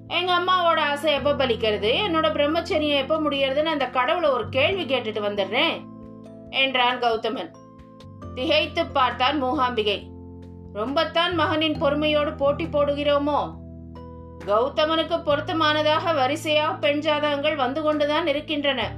எங்க 0.08 0.39
அம்மாவோட 0.39 0.80
ஆசை 0.80 1.13
எப்ப 1.13 1.34
பலிக்கிறது? 1.34 1.92
என்னோட 2.08 2.27
பிரம்மச்சரியம் 2.32 2.98
எப்ப 2.98 3.20
முடியறதுன்னு 3.20 3.63
அந்த 3.63 3.86
கடவுளை 3.86 4.30
ஒரு 4.30 4.50
கேள்வி 4.50 4.84
கேட்டுட்டு 4.84 5.24
வந்துடுறேன் 5.24 5.84
என்றான் 6.50 7.00
கௌதமன். 7.00 7.51
திகைத்து 8.36 8.86
பார்த்தான் 8.86 9.44
மூகாம்பிகை. 9.44 10.08
ரொம்பத்தான் 10.74 11.34
மகனின் 11.34 11.77
பொறுமையோடு 11.77 12.34
போட்டி 12.34 12.65
போடுகிறோமோ? 12.65 13.63
கௌதமனுக்கு 14.44 15.18
பொருத்தமானதாக 15.25 16.13
வரிசையாக 16.15 16.74
பெண் 16.74 17.00
ஜாதகங்கள் 17.00 17.56
வந்து 17.56 17.82
கொண்டுதான் 17.82 18.27
இருக்கின்றன. 18.27 18.92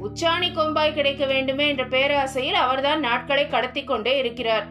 உச்சாணி 0.00 0.48
கொம்பாய் 0.52 0.94
கிடைக்க 0.94 1.26
வேண்டுமே 1.26 1.68
என்ற 1.68 1.84
பேராசையில் 1.84 2.58
அவர்தான் 2.64 3.00
நாட்களை 3.00 3.48
கடத்தி 3.48 3.84
கொண்டே 3.84 4.18
இருக்கிறார். 4.18 4.66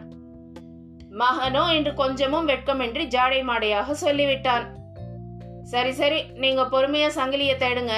மகனோ 1.18 1.74
என்று 1.74 1.94
கொஞ்சமும் 1.94 2.48
வெட்கமின்றி 2.48 3.04
ஜாடை 3.06 3.42
மாடையாக 3.42 3.92
சொல்லிவிட்டான். 3.92 4.66
சரி 5.62 5.92
சரி 5.92 6.24
நீங்க 6.34 6.62
பொறுமையா 6.62 7.08
சங்கிலியை 7.16 7.56
தேடுங்க. 7.58 7.92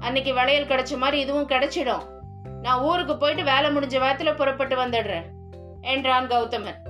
அன்னைக்கு 0.00 0.34
வளையல் 0.34 0.66
கிடைச்ச 0.66 0.96
மாதிரி 0.96 1.20
இதுவும் 1.20 1.48
கிடைச்சிடும். 1.48 2.04
நான் 2.62 2.80
ஊருக்கு 2.80 3.16
போயிட்டு 3.16 3.44
வேலை 3.44 3.76
முடிஞ்ச 3.76 3.98
வாரத்தில் 3.98 4.34
புறப்பட்டு 4.34 4.76
வந்துடுறேன் 4.76 5.24
என்றான் 5.80 6.26
கௌதமன். 6.26 6.81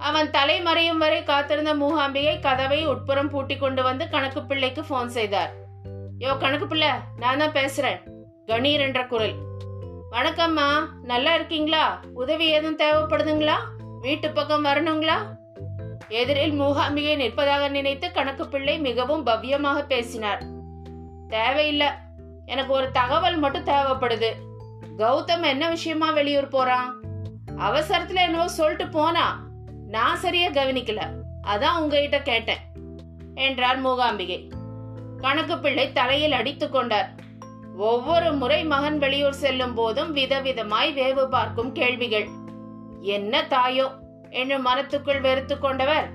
அவன் 0.00 0.30
தலைமறையும் 0.30 0.98
வரை 0.98 1.22
காத்திருந்த 1.22 1.74
மூகாம்பிகை 1.74 2.40
கதவை 2.40 2.86
உட்புறம் 2.86 3.30
பூட்டி 3.30 3.56
கொண்டு 3.56 3.82
வந்து 3.82 4.08
கணக்கு 4.08 4.42
பிள்ளைக்கு 4.42 4.84
போன் 4.84 5.08
செய்தார். 5.08 5.52
யோ 6.18 6.38
கணக்கு 6.38 6.66
பிள்ளை 6.66 6.88
நான் 7.16 7.38
தான் 7.38 7.52
பேசுறேன். 7.52 7.98
கணீர் 8.46 8.78
என்ற 8.78 9.06
குரல். 9.06 9.34
வணக்கம்மா 10.12 10.78
நல்லா 11.02 11.34
இருக்கீங்களா? 11.34 12.00
உதவி 12.14 12.48
எதுவும் 12.48 12.78
தேவைப்படுதுங்களா? 12.78 13.54
வீட்டு 14.00 14.30
பக்கம் 14.30 14.64
வரணுங்களா? 14.64 15.18
எதிரில் 16.08 16.60
மூகாம்பிகை 16.60 17.16
நிற்பதாக 17.16 17.68
நினைத்து 17.68 18.10
கணக்கு 18.10 18.48
பிள்ளை 18.48 18.78
மிகவும் 18.78 19.26
பவ்யமாக 19.26 19.86
பேசினார். 19.86 20.42
தேவையில்லை. 21.28 21.86
எனக்கு 22.46 22.72
ஒரு 22.72 22.90
தகவல் 22.90 23.36
மட்டும் 23.36 23.64
தேவைப்படுது. 23.64 24.32
கௌதம் 24.98 25.42
என்ன 25.42 25.68
விஷயமா 25.68 26.10
வெளியூர் 26.10 26.48
போறான்? 26.48 27.00
அவசரத்துல 27.58 28.14
என்னவோ 28.14 28.48
சொல்லிட்டு 28.48 28.88
போனா. 28.88 29.48
நான் 29.90 30.16
சரியா 30.16 30.48
கவனிக்கல. 30.48 31.00
அதான் 31.46 31.78
உங்ககிட்ட 31.80 32.18
கேட்டேன் 32.20 32.62
என்றார் 33.34 33.84
மூகாம்பிகை. 33.86 34.38
கணக்கு 35.18 35.58
பிள்ளை 35.58 35.92
தலையில் 35.92 36.32
அடித்து 36.32 36.70
கொண்டார். 36.70 37.08
ஒவ்வொரு 37.76 38.32
முறை 38.32 38.64
மகன் 38.64 38.98
வெளியூர் 38.98 39.32
செல்லும் 39.32 39.74
போதும் 39.74 40.16
விதவிதமாய் 40.16 40.90
வேவு 40.98 41.28
பார்க்கும் 41.28 41.72
கேள்விகள். 41.72 42.28
என்ன 43.00 43.42
தாயோ 43.46 43.86
என்று 44.30 44.58
மனத்துக்குள் 44.58 45.20
வெறுத்து 45.20 45.58
கொண்டவர். 45.58 46.08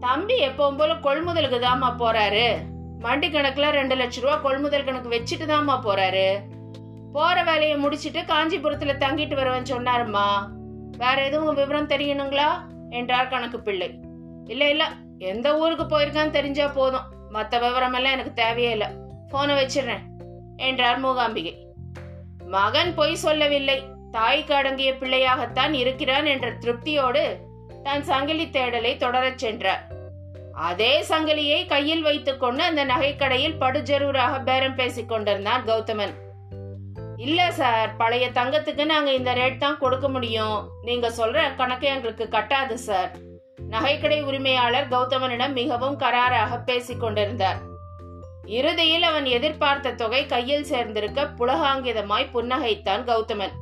தம்பி 0.00 0.36
எப்பவும் 0.46 0.76
போல 0.76 0.94
கொள்முதலுக்கு 0.94 1.60
தாமா 1.60 1.90
போறாரு. 1.98 2.46
மண்டி 3.00 3.28
கணக்குல 3.28 3.70
ரெண்டு 3.70 3.94
லட்ச 3.94 4.20
ரூபா 4.20 4.36
கொள்முதல் 4.36 4.84
கணக்கு 4.84 5.08
வச்சுட்டு 5.08 5.46
தாமா 5.46 5.76
போறாரு. 5.84 6.28
போற 7.12 7.42
வேலையை 7.42 7.76
முடிச்சிட்டு 7.76 8.20
காஞ்சிபுரத்துல 8.20 8.92
தங்கிட்டு 8.98 9.34
வருவேன் 9.34 9.70
சொன்னாருமா 9.70 10.26
வேற 10.98 11.24
எதுவும் 11.24 11.54
விவரம் 11.54 11.88
தெரியணுங்களா? 11.88 12.50
என்றார் 12.92 13.28
கணக்கு 13.28 13.60
பிள்ளை 13.60 13.90
இல்ல 14.44 14.70
இல்ல. 14.70 14.86
எந்த 15.18 15.58
ஊருக்கு 15.58 15.84
போயிருக்கான்னு 15.84 16.30
தெரிஞ்சா 16.30 16.66
போதும். 16.66 17.12
மற்ற 17.28 17.58
விவரம் 17.58 17.92
எல்லாம் 17.92 18.12
எனக்கு 18.12 18.32
தேவையே 18.32 18.70
இல்ல. 18.70 18.90
போனை 19.30 19.54
வச்சிடுறேன் 19.54 20.02
என்றார் 20.56 21.04
மூகாம்பிகை. 21.04 21.54
மகன் 22.46 22.94
பொய் 22.94 23.14
சொல்லவில்லை. 23.14 23.82
தாய்க்கு 24.10 24.54
அடங்கிய 24.54 24.92
பிள்ளையாகத்தான் 24.92 25.72
இருக்கிறான் 25.72 26.26
என்ற 26.26 26.52
திருப்தியோடு 26.52 27.36
தன் 27.82 28.02
சங்கிலி 28.02 28.46
தேடலை 28.46 28.96
தொடரச் 28.96 29.34
சென்றார். 29.34 29.86
அதே 30.52 31.04
சங்கிலியை 31.08 31.66
கையில் 31.66 32.02
வைத்துக்கொண்டு 32.02 32.62
அந்த 32.62 32.84
நகைக்கடையில் 32.84 33.58
படுஜரூராக 33.60 34.42
பேரம் 34.44 34.74
பேசிக் 34.74 35.08
கொண்டிருந்தான் 35.08 35.64
கௌதமன். 35.64 36.21
இல்லை 37.24 37.50
சார் 37.50 37.96
பழைய 37.96 38.26
தங்கத்துக்கு 38.28 38.84
நாங்கள் 38.84 39.14
இந்த 39.14 39.34
ரேட் 39.34 39.58
தான் 39.58 39.78
கொடுக்க 39.78 40.08
முடியும். 40.08 40.70
நீங்கள் 40.82 41.16
சொல்கிற 41.18 41.50
கணக்கு 41.50 41.86
எங்களுக்கு 41.86 42.28
கட்டாது 42.30 42.74
சார். 42.74 43.10
நகைக்கடை 43.70 44.22
உரிமையாளர் 44.22 44.88
கௌதமனிடம் 44.88 45.52
மிகவும் 45.52 45.98
கராராக 45.98 46.58
பேசிக் 46.64 47.00
கொண்டிருந்தார். 47.00 47.60
இறுதியில் 48.46 49.02
அவன் 49.02 49.24
எதிர்பார்த்த 49.24 49.92
தொகை 49.92 50.26
கையில் 50.26 50.68
சேர்ந்திருக்க 50.70 51.26
புலகாங்கிதமாய் 51.38 52.32
புன்னகைத்தான் 52.34 53.04
கௌதமன். 53.04 53.54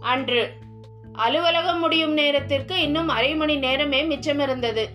அன்று 0.00 0.42
அலுவலகம் 1.12 1.80
முடியும் 1.80 2.12
நேரத்திற்கு 2.12 2.80
இன்னும் 2.80 3.08
அரை 3.08 3.34
மணி 3.34 3.56
நேரமே 3.56 4.02
மிச்சம் 4.02 4.38
இருந்தது. 4.38 4.88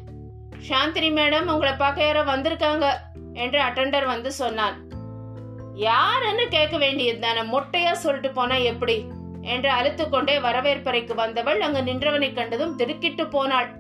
சாந்தினி 0.70 1.10
மேடம் 1.20 1.46
உங்களை 1.46 1.74
பார்க்க 1.74 2.06
யாரோ 2.06 2.24
வந்திருக்காங்க 2.24 2.86
என்று 3.34 3.60
அட்டெண்டர் 3.62 4.06
வந்து 4.06 4.32
சொன்னான். 4.32 4.76
யாருன்னு 5.76 6.48
கேட்க 6.48 6.78
வேண்டியது 6.78 7.20
தானே? 7.20 7.42
மொட்டையா 7.42 7.92
சொல்லிட்டு 7.92 8.32
போனா 8.32 8.56
எப்படி? 8.56 9.06
என்று 9.42 9.70
அழுத்துக்கொண்டே 9.70 10.40
வரவேற்பறைக்கு 10.40 11.16
வந்தவள் 11.16 11.62
அங்கு 11.62 11.82
நின்றவனை 11.82 12.34
கண்டதும் 12.34 12.76
திடுக்கிட்டு 12.76 13.28
போனாள். 13.28 13.74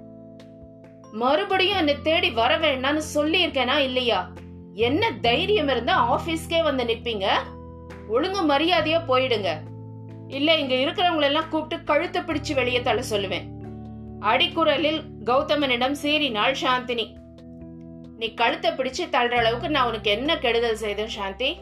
மறுபடியும் 1.11 1.77
என்னை 1.77 2.01
தேடி 2.01 2.31
வர 2.31 2.57
வேண்டாம்னு 2.57 3.01
சொல்லியிருக்கேனா 3.13 3.77
இல்லையா? 3.77 4.31
என்ன 4.73 5.11
தைரியம் 5.11 5.67
இருந்தா 5.67 6.19
ஆபீஸ்க்கே 6.19 6.63
வந்து 6.63 6.83
நிப்பீங்க? 6.83 7.25
ஒழுங்கு 8.07 8.41
மரியாதையா 8.41 8.99
போயிடுங்க. 9.07 9.59
இல்ல 10.27 10.55
இங்க 10.55 10.75
இருக்கிறவங்களெல்லாம் 10.75 11.49
கூப்பிட்டு 11.49 11.83
கழுத்தை 11.83 12.21
பிடிச்சு 12.21 12.53
வெளியே 12.53 12.81
தள்ள 12.81 13.03
சொல்லுவேன். 13.09 13.43
அடிக்குரலில் 14.19 15.01
கௌதமனிடம் 15.23 15.95
சீறினாள் 16.01 16.55
சாந்தினி. 16.61 17.13
நீ 18.17 18.33
கழுத்தை 18.33 18.71
பிடிச்சு 18.71 19.03
தள்ளுற 19.11 19.35
அளவுக்கு 19.35 19.69
நான் 19.69 19.87
உனக்கு 19.87 20.11
என்ன 20.11 20.37
கெடுதல் 20.37 20.75
செய்தேன் 20.75 21.07
சாந்தி? 21.07 21.57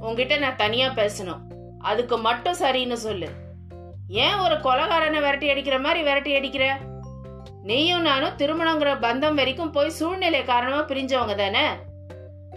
உங்ககிட்ட 0.00 0.36
நான் 0.36 0.56
தனியா 0.56 0.88
பேசணும். 0.88 1.40
அதுக்கு 1.78 2.18
மட்டும் 2.18 2.56
சரின்னு 2.58 2.92
சொல்லு. 2.92 3.28
ஏன் 4.08 4.34
ஒரு 4.34 4.54
கொலகாரனை 4.54 5.14
விரட்டி 5.14 5.50
அடிக்கிற 5.50 5.78
மாதிரி 5.78 6.02
விரட்டி 6.02 6.34
அடிக்கிற? 6.34 6.78
நீயும் 7.62 8.00
நானும் 8.00 8.36
திருமணங்கிற 8.36 8.98
பந்தம் 8.98 9.34
வரைக்கும் 9.34 9.70
போய் 9.70 9.90
சூழ்நிலை 9.90 10.44
காரணமா 10.44 10.82
பிரிஞ்சவங்க 10.82 11.34
தானே? 11.34 11.66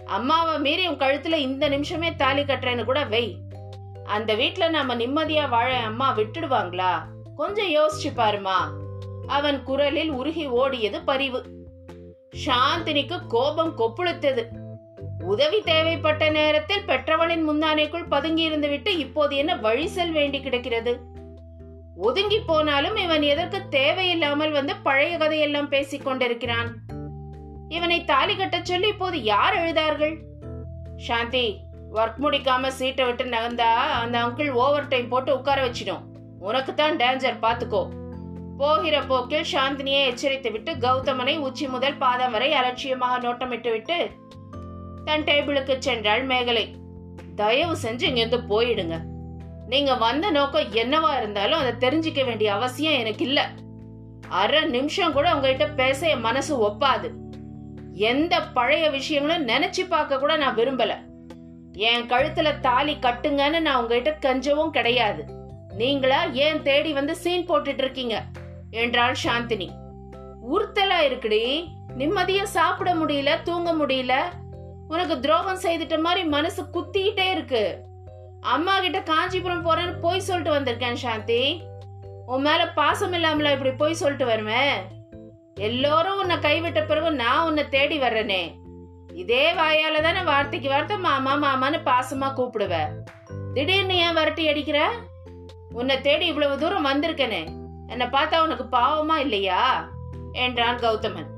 அம்மாவை 0.04 0.58
மீறி 0.58 0.88
உன் 0.88 0.96
கழுத்துல 0.96 1.34
இந்த 1.34 1.68
நிமிஷமே 1.68 2.14
தாலி 2.14 2.42
கட்டுறேன்னு 2.42 2.84
கூட 2.84 3.04
வை. 3.04 3.38
அந்த 4.04 4.34
வீட்டுல 4.34 4.68
நாம 4.68 4.94
நிம்மதியா 4.94 5.48
வாழ 5.48 5.76
அம்மா 5.76 6.16
விட்டுடுவாங்களா? 6.16 7.02
கொஞ்சம் 7.36 7.68
யோசிச்சு 7.68 8.08
பாருமா. 8.16 8.56
அவன் 9.26 9.62
குரலில் 9.62 10.10
உருகி 10.10 10.48
ஓடியது 10.48 11.02
பரிவு. 11.04 11.44
சாந்தினிக்கு 12.46 13.26
கோபம் 13.26 13.78
கொப்புளுத்தது. 13.78 14.46
உதவி 15.22 15.62
தேவைப்பட்ட 15.62 16.30
நேரத்தில் 16.30 16.84
பெற்றவளின் 16.84 17.50
முந்தானைக்குள் 17.50 18.08
பதுங்கி 18.08 18.50
இருந்துவிட்டு 18.50 18.88
இப்போது 18.88 19.36
என்ன 19.36 19.56
வழி 19.56 19.86
செல் 19.86 20.10
வேண்டி 20.10 20.40
கிடக்கிறது? 20.40 20.92
ஒதுங்கி 21.96 22.40
போனாலும் 22.40 22.96
இவன் 22.96 23.22
எதற்கு 23.22 23.68
தேவையில்லாமல் 23.68 24.50
வந்து 24.50 24.76
பழைய 24.76 25.18
கதையெல்லாம் 25.18 25.68
பேசிக் 25.68 26.04
கொண்டிருக்கிறான். 26.04 26.70
இவனை 27.68 28.04
தாலி 28.04 28.36
கட்டச் 28.36 28.64
சொல்லி 28.64 28.88
இப்போது 28.88 29.22
யார் 29.22 29.54
எழுதார்கள் 29.54 30.14
சாந்தி 30.96 31.58
ஒர்க் 31.92 32.20
முடிக்காம 32.22 32.66
சீட்டை 32.68 33.04
விட்டு 33.04 33.24
நகர்ந்தா 33.24 33.70
அந்த 34.02 34.18
அங்கிள் 34.24 34.50
ஓவர் 34.50 34.88
டைம் 34.88 35.08
போட்டு 35.08 35.34
உட்கார 35.34 35.68
வச்சிடும். 35.68 36.02
உனக்கு 36.38 36.74
தான் 36.74 36.96
டேஞ்சர் 36.96 37.42
பாத்துக்கோ. 37.42 37.82
போகிற 38.58 39.02
போக்கில் 39.02 39.50
சாந்தினியை 39.52 40.02
எச்சரித்து 40.04 40.50
விட்டு 40.52 40.72
கௌதமனை 40.72 41.38
உச்சி 41.38 41.66
முதல் 41.68 41.96
பாதம் 41.96 42.30
வரை 42.30 42.52
அலட்சியமாக 42.52 43.18
நோட்டமிட்டு 43.18 43.70
விட்டு 43.70 43.98
தன் 45.04 45.24
டேபிளுக்கு 45.24 45.80
சென்றாள் 45.86 46.24
மேகலை. 46.24 46.74
தயவு 47.36 47.76
செஞ்சு 47.82 48.02
இங்கிருந்து 48.02 48.38
போயிடுங்க. 48.38 49.00
நீங்க 49.66 49.94
வந்த 49.94 50.30
நோக்கம் 50.30 50.72
என்னவா 50.72 51.16
இருந்தாலும் 51.16 51.58
அதை 51.58 51.72
தெரிஞ்சுக்க 51.72 52.24
வேண்டிய 52.24 52.54
அவசியம் 52.54 52.92
எனக்கு 52.92 53.24
இல்ல. 53.24 53.48
அரை 54.28 54.64
நிமிஷம் 54.64 55.12
கூட 55.12 55.34
உங்ககிட்ட 55.34 55.68
பேச 55.68 56.08
என் 56.08 56.20
மனசு 56.20 56.58
ஒப்பாது. 56.58 57.10
எந்த 57.92 58.42
பழைய 58.42 58.90
விஷயங்களும் 58.90 59.48
நினைச்சு 59.48 59.86
பார்க்க 59.88 60.18
கூட 60.18 60.36
நான் 60.36 60.54
விரும்பல. 60.54 60.94
என் 61.72 62.08
கழுத்துல 62.08 62.60
தாலி 62.60 62.96
கட்டுங்கன்னு 63.00 63.60
நான் 63.60 63.82
உங்ககிட்ட 63.82 64.18
கஞ்சவும் 64.18 64.70
கிடையாது. 64.70 65.24
நீங்களா 65.76 66.24
ஏன் 66.24 66.62
தேடி 66.62 66.92
வந்து 66.92 67.16
சீன் 67.16 67.46
போட்டுட்டு 67.46 67.78
இருக்கீங்க? 67.78 68.24
என்றாள் 68.70 69.14
சாந்தினி. 69.24 69.68
உறுத்தலா 70.52 71.02
இருக்குடி. 71.08 71.66
நிம்மதியா 71.98 72.42
சாப்பிட 72.42 72.94
முடியல 72.94 73.42
தூங்க 73.42 73.72
முடியல? 73.72 74.14
உனக்கு 74.92 75.20
துரோகம் 75.20 75.60
செய்துட்ட 75.62 76.00
மாதிரி 76.00 76.28
மனசு 76.28 76.62
குத்திக்கிட்டே 76.62 77.30
இருக்கு. 77.30 77.84
அம்மா 78.40 78.80
கிட்ட 78.80 79.02
காஞ்சிபுரம் 79.02 79.64
போறேன்னு 79.66 80.00
போய் 80.00 80.20
சொல்லிட்டு 80.20 80.58
வந்திருக்கேன் 80.58 80.94
சாந்தி. 80.94 81.62
உன் 82.26 82.42
மேல 82.42 82.72
பாசம் 82.72 83.12
இல்லாமல 83.12 83.52
இப்படி 83.52 83.70
போய் 83.70 83.94
சொல்லிட்டு 83.94 84.26
வருவேன் 84.26 84.80
எல்லோரும் 85.54 86.18
உன்னை 86.18 86.36
கைவிட்ட 86.36 86.86
பிறகு 86.86 87.10
நான் 87.10 87.46
உன்னை 87.46 87.68
தேடி 87.68 88.00
வர்றேனே. 88.00 88.54
இதே 89.14 89.52
வாயால 89.52 90.02
தானே 90.02 90.22
வார்த்தைக்கு 90.22 90.68
வார்த்தை 90.68 90.98
மாமா 90.98 91.32
மாமான்னு 91.36 91.80
பாசமா 91.84 92.32
கூப்பிடுவ. 92.32 92.86
திடீர்னு 93.54 93.96
ஏன் 93.96 94.16
வரட்டி 94.16 94.48
அடிக்கிற? 94.48 94.92
உன்னை 95.72 96.00
தேடி 96.00 96.26
இவ்வளவு 96.26 96.58
தூரம் 96.58 96.86
வந்திருக்கனே. 96.86 97.42
என்னை 97.86 98.06
பார்த்தா 98.06 98.42
உனக்கு 98.42 98.76
பாவமா 98.76 99.16
இல்லையா? 99.16 99.88
என்றான் 100.32 100.78
கௌதமன். 100.78 101.30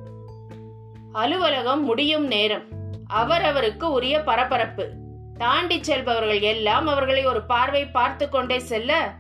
அலுவலகம் 1.13 1.85
முடியும் 1.85 2.27
நேரம். 2.27 2.74
அவரவருக்கு 3.13 3.83
உரிய 3.83 4.23
பரபரப்பு. 4.23 4.91
தாண்டி 5.39 5.83
செல்பவர்கள் 5.83 6.41
எல்லாம் 6.41 6.87
அவர்களை 6.87 7.27
ஒரு 7.27 7.43
பார்வை 7.43 7.87
பார்த்து 7.87 8.29
கொண்டே 8.29 8.59
செல்ல 8.59 9.13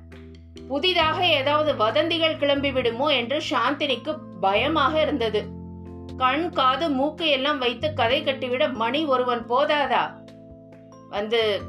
புதிதாக 0.68 1.26
ஏதாவது 1.26 1.76
வதந்திகள் 1.76 2.36
கிளம்பி 2.36 2.72
விடுமோ 2.72 3.08
என்று 3.08 3.42
சாந்தினிக்கு 3.50 4.18
பயமாக 4.40 5.00
இருந்தது. 5.00 5.46
கண் 6.16 6.50
காது 6.50 6.90
மூக்கு 6.90 7.26
எல்லாம் 7.28 7.58
வைத்து 7.58 7.92
கதை 7.94 8.22
கட்டிவிட 8.22 8.72
மணி 8.72 9.04
ஒருவன் 9.04 9.46
போதாதா? 9.48 10.14
வந்து 11.10 11.60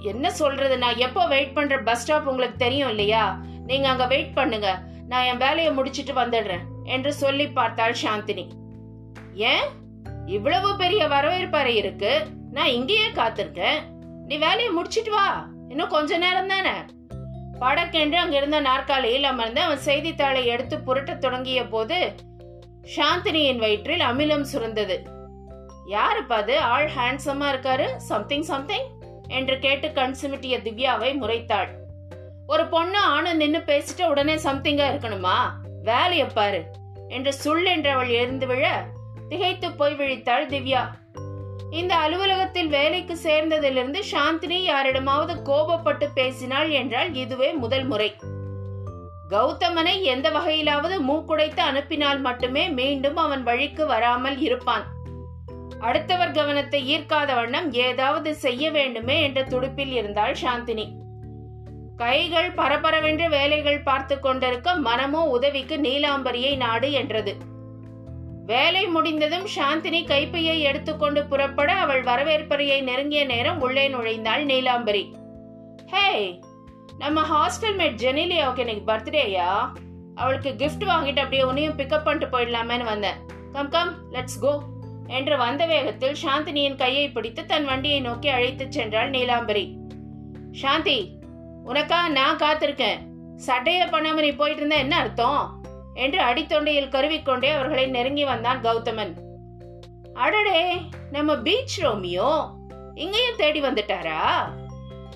என்ன 0.00 0.30
சொல்றது? 0.30 0.78
நான் 0.78 0.96
எப்போ 0.96 1.26
வெயிட் 1.26 1.54
பண்ற 1.54 1.78
பஸ் 1.78 2.00
ஸ்டாப் 2.00 2.28
உங்களுக்கு 2.28 2.56
தெரியும் 2.56 2.88
இல்லையா? 2.88 3.40
நீங்க 3.66 3.88
அங்க 3.88 4.06
வெயிட் 4.06 4.34
பண்ணுங்க. 4.34 4.82
நான் 5.08 5.24
என் 5.24 5.36
வேலையை 5.36 5.72
முடிச்சிட்டு 5.72 6.12
வந்துடுறேன் 6.12 6.64
என்று 6.84 7.12
சொல்லி 7.12 7.48
பார்த்தாள் 7.48 7.96
சாந்தினி. 8.02 8.48
ஏன்? 9.34 9.78
இவ்வளவு 10.26 10.76
பெரிய 10.76 11.06
வரவேற்பறை 11.06 11.64
இருக்கு. 11.64 12.26
நான் 12.52 12.66
இங்கேயே 12.66 13.08
காத்திருக்கேன். 13.08 13.78
நீ 14.26 14.36
வேலையை 14.36 14.70
முடிச்சிட்டு 14.70 15.10
வா. 15.10 15.48
இன்னும் 15.68 15.88
கொஞ்ச 15.88 16.18
நேரம் 16.18 16.48
தானே? 16.48 16.70
படக்கென்று 17.60 18.12
அங்கிருந்த 18.12 18.60
நாற்காலியில் 18.60 19.24
அமர்ந்து 19.24 19.60
அவன் 19.60 19.78
செய்தித்தாளை 19.78 20.46
எடுத்து 20.46 20.76
புரட்டத் 20.76 21.18
தொடங்கிய 21.18 21.68
போது 21.68 22.14
சாந்தினியின் 22.96 23.56
வயிற்றில் 23.56 24.00
அமிலம் 24.00 24.46
சுரந்தது. 24.52 24.98
யாருப்பா 25.86 26.32
அது? 26.32 26.60
ஆள் 26.60 26.90
ஹேண்ட்ஸமா 26.96 27.48
இருக்காரு? 27.50 27.96
சம்திங் 27.96 28.42
சம்திங் 28.42 28.86
என்று 29.28 29.58
கேட்டு 29.58 29.92
கண் 29.92 30.14
சிமிட்டிய 30.22 30.62
திவ்யாவை 30.62 31.14
முறைத்தாள். 31.18 31.68
ஒரு 32.46 32.66
பொண்ணு 32.66 32.98
ஆணு 32.98 33.34
நின்று 33.34 33.58
பேசிட்டு 33.58 34.06
உடனே 34.06 34.34
சம்திங்கா 34.34 34.84
இருக்கணுமா? 34.92 35.36
வேலையை 35.82 36.26
பாரு. 36.26 36.64
என்று 37.08 37.32
சுள் 37.32 37.64
என்றவள் 37.64 38.08
எழுந்து 38.08 38.46
விழ 38.46 38.84
திகைத்து 39.30 39.72
போய் 39.72 39.94
விழித்தாள் 39.94 40.46
திவ்யா. 40.46 40.82
இந்த 41.70 41.96
அலுவலகத்தில் 41.96 42.68
வேலைக்கு 42.68 43.14
சேர்ந்ததிலிருந்து 43.22 44.00
சாந்தினி 44.12 44.58
யாரிடமாவது 44.62 45.34
கோபப்பட்டு 45.48 46.06
பேசினாள் 46.14 46.70
என்றால் 46.70 47.14
இதுவே 47.14 47.52
முதல் 47.52 47.84
முறை. 47.84 48.10
கௌதமனை 49.30 50.02
எந்த 50.02 50.30
வகையிலாவது 50.30 50.96
மூக்குடைத்து 51.00 51.62
அனுப்பினால் 51.62 52.20
மட்டுமே 52.20 52.68
மீண்டும் 52.68 53.16
அவன் 53.16 53.42
வழிக்கு 53.42 53.86
வராமல் 53.86 54.38
இருப்பான். 54.38 54.86
அடுத்தவர் 55.78 56.30
கவனத்தை 56.30 56.80
ஈர்க்காத 56.94 57.34
வண்ணம் 57.34 57.68
ஏதாவது 57.72 58.34
செய்ய 58.34 58.70
வேண்டுமே 58.70 59.22
என்ற 59.22 59.44
துடுப்பில் 59.44 59.92
இருந்தாள் 59.92 60.34
சாந்தினி. 60.42 60.86
கைகள் 61.96 62.50
பரபரவென்று 62.50 63.28
வேலைகள் 63.28 63.80
பார்த்து 63.82 64.16
கொண்டிருக்க 64.20 64.74
மனமோ 64.74 65.22
உதவிக்கு 65.28 65.78
நீலாம்பரியை 65.78 66.56
நாடு 66.56 66.90
என்றது. 66.92 67.34
வேலை 68.50 68.86
முடிந்ததும் 68.86 69.46
சாந்தினி 69.56 70.06
கைப்பையை 70.06 70.60
எடுத்துக்கொண்டு 70.60 71.26
புறப்பட 71.26 71.72
அவள் 71.72 72.04
வரவேற்பறையை 72.04 72.82
நெருங்கிய 72.82 73.24
நேரம் 73.24 73.60
உள்ளே 73.60 73.88
நுழைந்தாள் 73.88 74.44
நீலாம்பரி. 74.44 75.14
ஹே 75.86 76.38
நம்ம 76.98 77.22
ஹாஸ்டல் 77.22 77.76
மேட் 77.80 77.96
ஜெனிலியாவுக்கு 78.04 78.58
இன்னைக்கு 78.58 78.92
பர்த்டேயா 78.92 79.72
அவளுக்கு 80.14 80.54
கிஃப்ட் 80.58 80.88
வாங்கிட்டு 80.88 81.18
அப்படியே 81.18 81.42
உன்னையும் 81.42 81.76
பிக்கப் 81.76 82.04
பண்ணிட்டு 82.04 82.38
போயிடலாமேன்னு 82.38 82.84
வந்தேன். 82.84 83.14
கம் 83.52 83.68
கம் 83.68 83.92
லெட்ஸ் 84.12 84.40
கோ 84.40 84.62
என்று 85.06 85.36
வந்த 85.36 85.66
வேகத்தில் 85.66 86.16
சாந்தினியின் 86.22 86.76
கையை 86.76 87.10
பிடித்து 87.10 87.46
தன் 87.46 87.64
வண்டியை 87.64 88.00
நோக்கி 88.00 88.28
அழைத்துச் 88.28 88.78
சென்றாள் 88.78 89.08
நீலாம்பரி. 89.08 89.76
சாந்தி 90.52 91.18
உனக்கா 91.66 92.08
நான் 92.08 92.36
காத்திருக்கேன். 92.36 93.00
சட்டையை 93.36 93.86
பண்ணாம 93.86 94.20
நீ 94.20 94.30
போயிட்டு 94.30 94.62
இருந்தா 94.62 94.76
என்ன 94.76 94.96
அர்த்தம்? 94.96 95.59
என்று 95.94 96.20
அடித்தொண்டையில் 96.22 96.88
கருவிக்கொண்டே 96.88 97.50
அவர்களை 97.50 97.86
நெருங்கி 97.86 98.24
வந்தான் 98.24 98.62
கௌதமன். 98.62 99.12
அடடே 100.14 100.80
நம்ம 101.10 101.36
பீச் 101.36 101.80
ரோமியோ? 101.80 102.50
இங்கேயும் 102.94 103.36
தேடி 103.36 103.62
வந்துட்டாரா? 103.62 104.20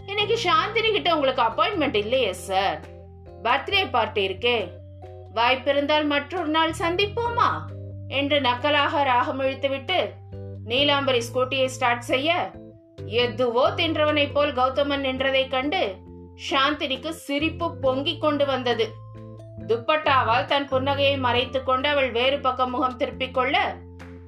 இன்னைக்கு 0.07 0.39
சாந்தினி 0.45 0.93
கிட்ட 0.93 1.15
உங்களுக்கு 1.15 1.43
அப்பாயின்மெண்ட் 1.43 1.95
இல்லையே 1.95 2.33
சார் 2.33 2.81
பர்த்டே 3.43 3.91
பார்ட்டி 3.91 4.29
இருக்கே. 4.29 4.69
வாய்ப்பிருந்தால் 5.35 6.07
மற்றொரு 6.07 6.49
நாள் 6.49 6.75
சந்திப்போமா? 6.79 7.51
என்று 8.09 8.41
நக்கலாக 8.41 9.03
ராகம் 9.03 9.41
இழுத்துவிட்டு 9.41 10.11
நீலாம்பரி 10.67 11.23
ஸ்கூட்டியை 11.33 11.65
ஸ்டார்ட் 11.65 12.01
செய்ய 12.01 12.51
எதுவோ 13.07 13.71
தின்றவனைப் 13.71 14.33
போல் 14.33 14.53
கௌதமன் 14.53 15.05
நின்றதைக் 15.05 15.51
கண்டு 15.51 15.97
சாந்தினிக்கு 16.51 17.09
சிரிப்பு 17.09 17.77
பொங்கிக் 17.77 18.21
கொண்டு 18.21 18.47
வந்தது. 18.47 18.93
துப்பட்டாவால் 19.67 20.45
தன் 20.45 20.69
புன்னகையை 20.69 21.19
மறைத்து 21.19 21.63
கொண்டு 21.63 21.89
அவள் 21.89 22.11
வேறு 22.11 22.39
பக்கம் 22.41 22.71
முகம் 22.71 22.97
திருப்பிக் 22.97 23.35
கொள்ள 23.35 23.75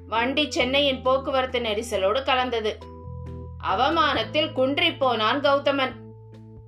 வண்டி 0.07 0.51
சென்னையின் 0.51 1.03
போக்குவரத்து 1.03 1.59
நெரிசலோடு 1.59 2.23
கலந்தது. 2.25 2.79
அவமானத்தில் 3.69 4.53
குன்றி 4.53 4.93
போனான் 4.93 5.41
கௌதமன். 5.41 5.95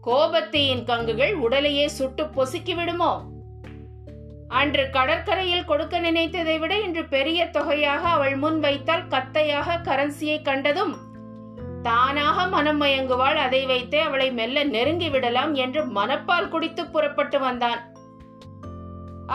கோபத்தீயின் 0.06 0.84
கங்குகள் 0.84 1.32
உடலையே 1.32 1.88
சுட்டு 1.88 2.24
பொசுக்கி 2.24 2.74
விடுமோ? 2.74 3.22
அன்று 4.48 4.90
கடற்கரையில் 4.90 5.64
கொடுக்க 5.64 6.00
நினைத்ததை 6.00 6.58
விட 6.58 6.78
இன்று 6.78 7.04
பெரிய 7.04 7.46
தொகையாக 7.46 8.08
அவள் 8.08 8.36
முன் 8.36 8.60
வைத்தால் 8.60 9.08
கத்தையாக 9.08 9.76
கரன்சியை 9.84 10.42
கண்டதும் 10.42 10.94
தானாக 11.82 12.46
மனம் 12.46 12.80
மயங்குவாள். 12.80 13.38
அதை 13.46 13.66
வைத்தே 13.66 14.00
அவளை 14.00 14.32
மெல்ல 14.32 14.64
நெருங்கி 14.64 15.08
விடலாம் 15.08 15.54
என்று 15.54 15.84
மனப்பால் 15.86 16.48
குடித்து 16.48 16.86
புறப்பட்டு 16.86 17.38
வந்தான். 17.38 17.80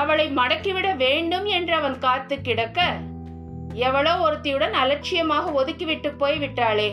அவளை 0.01 0.27
மடக்கிவிட 0.29 0.87
வேண்டும் 0.95 1.45
என்று 1.45 1.73
அவன் 1.73 1.97
காத்து 1.99 2.35
கிடக்க 2.41 2.79
எவளோ 3.87 4.13
ஒருத்தியுடன் 4.17 4.73
அலட்சியமாக 4.73 5.51
ஒதுக்கிவிட்டு 5.59 6.09
போய் 6.17 6.37
விட்டாளே. 6.39 6.89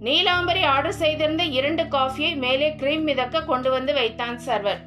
நீலாம்பரி 0.00 0.62
ஆர்டர் 0.62 0.98
செய்திருந்த 1.02 1.44
இரண்டு 1.58 1.82
காஃபியை 1.82 2.36
மேலே 2.36 2.74
கிரீம் 2.74 3.02
மிதக்க 3.02 3.44
கொண்டு 3.44 3.70
வந்து 3.70 3.92
வைத்தான் 3.94 4.38
சர்வர். 4.46 4.82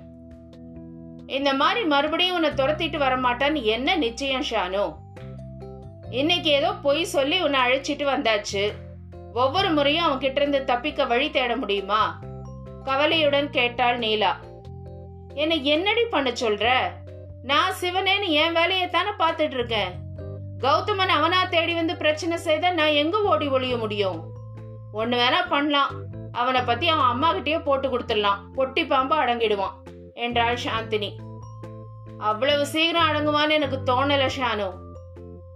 இந்த 1.37 1.53
மாதிரி 1.53 1.81
மறுபடியும் 1.85 2.35
உன்னை 2.35 2.51
துரத்திட்டு 2.51 2.97
வரமாட்டான்னு 2.97 3.61
என்ன 3.75 3.95
நிச்சயம் 3.95 4.47
ஷானு? 4.51 4.85
இன்னைக்கு 6.09 6.49
ஏதோ 6.49 6.71
பொய் 6.85 7.03
சொல்லி 7.05 7.39
உன்னை 7.41 7.59
அழைச்சிட்டு 7.61 8.05
வந்தாச்சு. 8.13 8.63
ஒவ்வொரு 9.33 9.69
முறையும் 9.71 10.05
அவன்கிட்ட 10.05 10.39
இருந்து 10.41 10.61
தப்பிக்க 10.63 11.05
வழி 11.05 11.29
தேட 11.29 11.51
முடியுமா? 11.55 12.03
கவலையுடன் 12.83 13.49
கேட்டாள் 13.49 13.99
நீலா. 13.99 14.31
என்னை 15.33 15.65
என்னடி 15.65 16.05
பண்ண 16.05 16.31
சொல்ற? 16.31 16.79
நான் 17.43 17.71
சிவனேன்னு 17.81 18.27
என் 18.27 18.53
வேலையை 18.53 18.89
தானே 18.89 19.09
பார்த்துட்டு 19.09 19.53
இருக்கேன் 19.53 19.99
கௌதமன் 20.59 21.09
அவனா 21.09 21.45
தேடி 21.45 21.73
வந்து 21.73 21.95
பிரச்சனை 21.95 22.37
செய்த 22.37 22.69
நான் 22.69 22.87
எங்க 22.87 23.21
ஓடி 23.21 23.47
ஒழிய 23.47 23.77
முடியும்? 23.77 24.29
ஒன்று 24.91 25.17
வேணா 25.17 25.49
பண்ணலாம். 25.49 25.91
அவனை 26.31 26.61
பத்தி 26.61 26.87
அவன் 26.87 27.05
அம்மா 27.05 27.35
கிட்டயே 27.35 27.63
போட்டு 27.63 27.99
கொடுத்துடலாம். 27.99 28.37
பொட்டி 28.55 28.87
பாம்பு 28.87 29.15
அடங்கிடுவான். 29.15 29.73
என்றாள் 30.13 30.57
சாந்தினி. 30.63 31.15
அவ்வளவு 32.17 32.65
சீக்கிரம் 32.65 33.09
அடங்குவான்னு 33.09 33.49
எனக்கு 33.49 33.79
தோணல 33.85 34.29
ஷானு. 34.37 34.73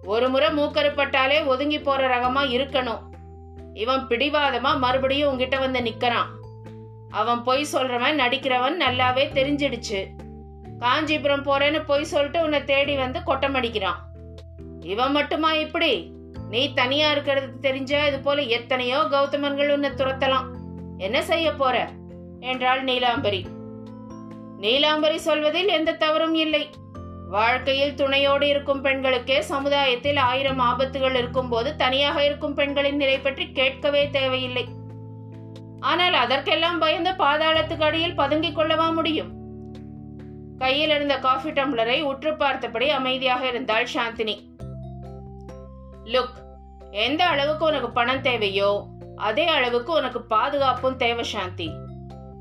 ஒரு 0.03 0.29
முறை 0.29 0.49
மூக்கருப்பட்டாலே 0.49 1.45
ஒதுங்கி 1.45 1.79
போற 1.79 2.17
ரகமா 2.17 2.31
இருக்கணும். 2.31 2.99
இவன் 3.73 4.07
பிடிவாதமா 4.07 4.77
மறுபடியும் 4.77 5.29
உங்ககிட்ட 5.29 5.59
வந்து 5.59 5.79
நிக்கிறான். 5.79 6.34
அவன் 7.15 7.43
பொய் 7.43 7.65
சொல்றவன் 7.73 8.19
நடிக்கிறவன் 8.21 8.77
நல்லாவே 8.83 9.23
தெரிஞ்சிடுச்சு. 9.37 9.99
காஞ்சிபுரம் 10.79 11.45
போறேன்னு 11.45 11.79
பொய் 11.85 12.03
சொல்லிட்டு 12.03 12.39
உன்னை 12.41 12.63
தேடி 12.63 12.95
வந்து 12.95 13.19
கொட்டமடிக்கிறான். 13.19 13.99
இவன் 14.81 15.11
மட்டுமா 15.11 15.53
இப்படி? 15.53 15.93
நீ 16.49 16.73
தனியா 16.73 17.11
இருக்கிறது 17.11 17.59
தெரிஞ்சா 17.59 17.99
இது 18.05 18.19
போல 18.19 18.41
எத்தனையோ 18.57 18.97
கௌதமன்கள் 19.11 19.71
உன்னை 19.71 19.89
துரத்தலாம். 19.89 20.47
என்ன 20.97 21.17
செய்ய 21.21 21.47
போற? 21.53 21.89
என்றாள் 22.39 22.83
நீலாம்பரி. 22.83 23.41
நீலாம்பரி 24.59 25.17
சொல்வதில் 25.17 25.67
எந்த 25.67 25.93
தவறும் 25.93 26.35
இல்லை. 26.35 26.63
வாழ்க்கையில் 27.29 27.95
துணையோடு 27.95 28.47
இருக்கும் 28.47 28.81
பெண்களுக்கே 28.81 29.39
சமுதாயத்தில் 29.39 30.19
ஆயிரம் 30.29 30.59
ஆபத்துகள் 30.59 31.15
இருக்கும்போது 31.15 31.75
தனியாக 31.75 32.25
இருக்கும் 32.25 32.53
பெண்களின் 32.53 32.95
நிலை 32.95 33.17
பற்றி 33.19 33.51
கேட்கவே 33.51 34.09
தேவையில்லை. 34.09 34.65
ஆனால் 35.85 36.13
அதற்கெல்லாம் 36.13 36.79
பயந்து 36.79 37.11
பாதாளத்துக்கு 37.11 37.81
அடியில் 37.81 38.15
பதுங்கிக் 38.15 38.57
கொள்ளவா 38.59 38.93
முடியும்? 38.93 39.31
கையில் 40.57 40.89
இருந்த 40.89 41.19
காஃபி 41.19 41.49
டம்ளரை 41.49 42.01
உற்று 42.01 42.37
பார்த்தபடி 42.37 42.89
அமைதியாக 42.89 43.47
இருந்தாள் 43.47 43.87
சாந்தினி. 43.93 44.35
லுக் 46.03 46.35
எந்த 46.91 47.25
அளவுக்கு 47.25 47.65
உனக்கு 47.65 47.89
பணம் 47.89 48.21
தேவையோ 48.21 48.87
அதே 49.15 49.47
அளவுக்கு 49.47 49.93
உனக்கு 49.93 50.21
பாதுகாப்பும் 50.21 50.97
தேவை 50.97 51.23
சாந்தி. 51.23 51.73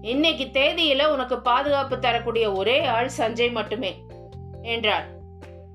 இன்னைக்கு 0.01 0.45
தேதியில 0.53 1.07
உனக்கு 1.07 1.41
பாதுகாப்பு 1.41 1.99
தரக்கூடிய 1.99 2.53
ஒரே 2.53 2.85
ஆள் 2.85 3.11
சஞ்சய் 3.19 3.53
மட்டுமே 3.53 3.93
என்றாள். 4.63 5.07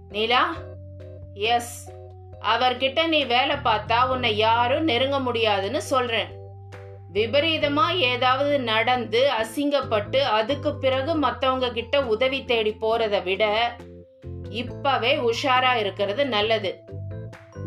நீலா? 0.10 0.56
எஸ். 1.34 1.92
அவர்கிட்ட 2.42 3.08
நீ 3.08 3.26
வேலை 3.26 3.56
பார்த்தா 3.56 4.08
உன்னை 4.08 4.38
யாரும் 4.38 4.84
நெருங்க 4.84 5.20
முடியாதுன்னு 5.20 5.82
சொல்றேன். 5.82 6.38
விபரீதமா 7.14 7.86
ஏதாவது 8.10 8.56
நடந்து 8.60 9.22
அசிங்கப்பட்டு 9.42 10.20
அதுக்கு 10.40 10.72
பிறகு 10.76 11.16
மத்தவங்க 11.16 11.68
கிட்ட 11.72 12.02
உதவி 12.14 12.40
தேடி 12.46 12.74
போறதை 12.82 13.24
விட 13.24 13.44
இப்பவே 14.62 15.12
உஷாரா 15.30 15.74
இருக்கிறது 15.76 16.24
நல்லது. 16.26 16.72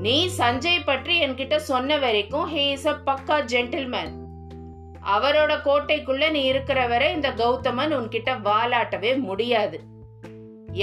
நீ 0.04 0.16
சஞ்சய் 0.38 0.84
பற்றி 0.84 1.14
என்கிட்ட 1.24 1.56
சொன்ன 1.70 1.98
வரைக்கும் 1.98 2.46
ஹே 2.46 2.64
இஸ் 2.70 2.86
அ 2.86 2.94
பக்கா 3.08 3.36
ஜென்டில்மேன் 3.52 4.12
அவரோட 5.14 5.52
கோட்டைக்குள்ள 5.66 6.24
நீ 6.30 6.42
இருக்கிற 6.44 6.80
வரை 6.86 7.08
இந்த 7.12 7.30
கௌதமன் 7.30 7.94
உன்கிட்ட 7.98 8.30
வாலாட்டவே 8.48 9.12
முடியாது. 9.28 9.78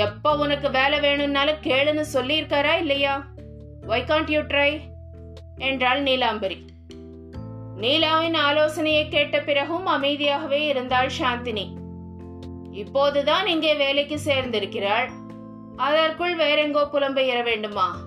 எப்ப 0.06 0.34
உனக்கு 0.36 0.70
வேலை 0.70 1.00
வேணும்னாலும் 1.00 1.62
கேளுன்னு 1.64 2.06
சொல்லியிருக்காரா 2.14 2.74
இல்லையா? 2.78 3.14
வை 3.82 4.02
காண்ட் 4.02 4.32
யூ 4.36 4.42
ட்ரை 4.42 4.72
என்றாள் 5.70 6.02
நீலாம்பரி. 6.02 6.58
நீலாவின் 7.80 8.36
ஆலோசனையை 8.36 9.08
கேட்ட 9.08 9.42
பிறகும் 9.42 9.88
அமைதியாகவே 9.88 10.68
இருந்தாள் 10.68 11.12
சாந்தினி. 11.20 11.68
இப்போதுதான் 12.72 13.48
இங்கே 13.48 13.76
வேலைக்கு 13.76 14.20
சேர்ந்திருக்கிறாள். 14.26 15.10
அதற்குள் 15.76 16.38
வேறெங்கோ 16.38 16.88
புலம்பெயர 16.94 17.44
வேண்டுமா? 17.44 17.98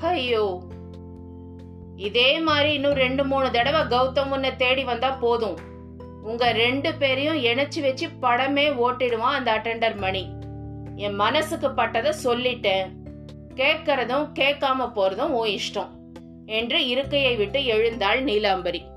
ஐயோ. 0.00 0.62
இதே 1.96 2.38
மாதிரி 2.38 2.72
இன்னும் 2.72 2.92
ரெண்டு 2.92 3.24
மூணு 3.24 3.50
தடவை 3.50 3.98
கௌதம் 3.98 4.30
உன்னை 4.30 4.56
தேடி 4.56 4.84
வந்தா 4.84 5.10
போதும். 5.10 5.58
உங்க 6.22 6.52
ரெண்டு 6.52 6.94
பேரையும் 6.94 7.44
இணைச்சு 7.44 7.80
வச்சு 7.80 8.08
படமே 8.22 8.72
ஓட்டிடுவான் 8.76 9.34
அந்த 9.38 9.52
அட்டெண்டர் 9.52 9.96
மணி. 9.96 10.28
என் 10.96 11.14
மனசுக்கு 11.14 11.68
பட்டதை 11.68 12.12
சொல்லிட்டேன். 12.24 12.90
கேட்கறதும் 13.54 14.28
கேட்காம 14.34 14.92
போறதும் 14.96 15.32
உன் 15.32 15.48
இஷ்டம். 15.48 15.88
என்று 16.46 16.86
இருக்கையை 16.86 17.36
விட்டு 17.36 17.64
எழுந்தாள் 17.64 18.22
நீலாம்பரி. 18.22 18.92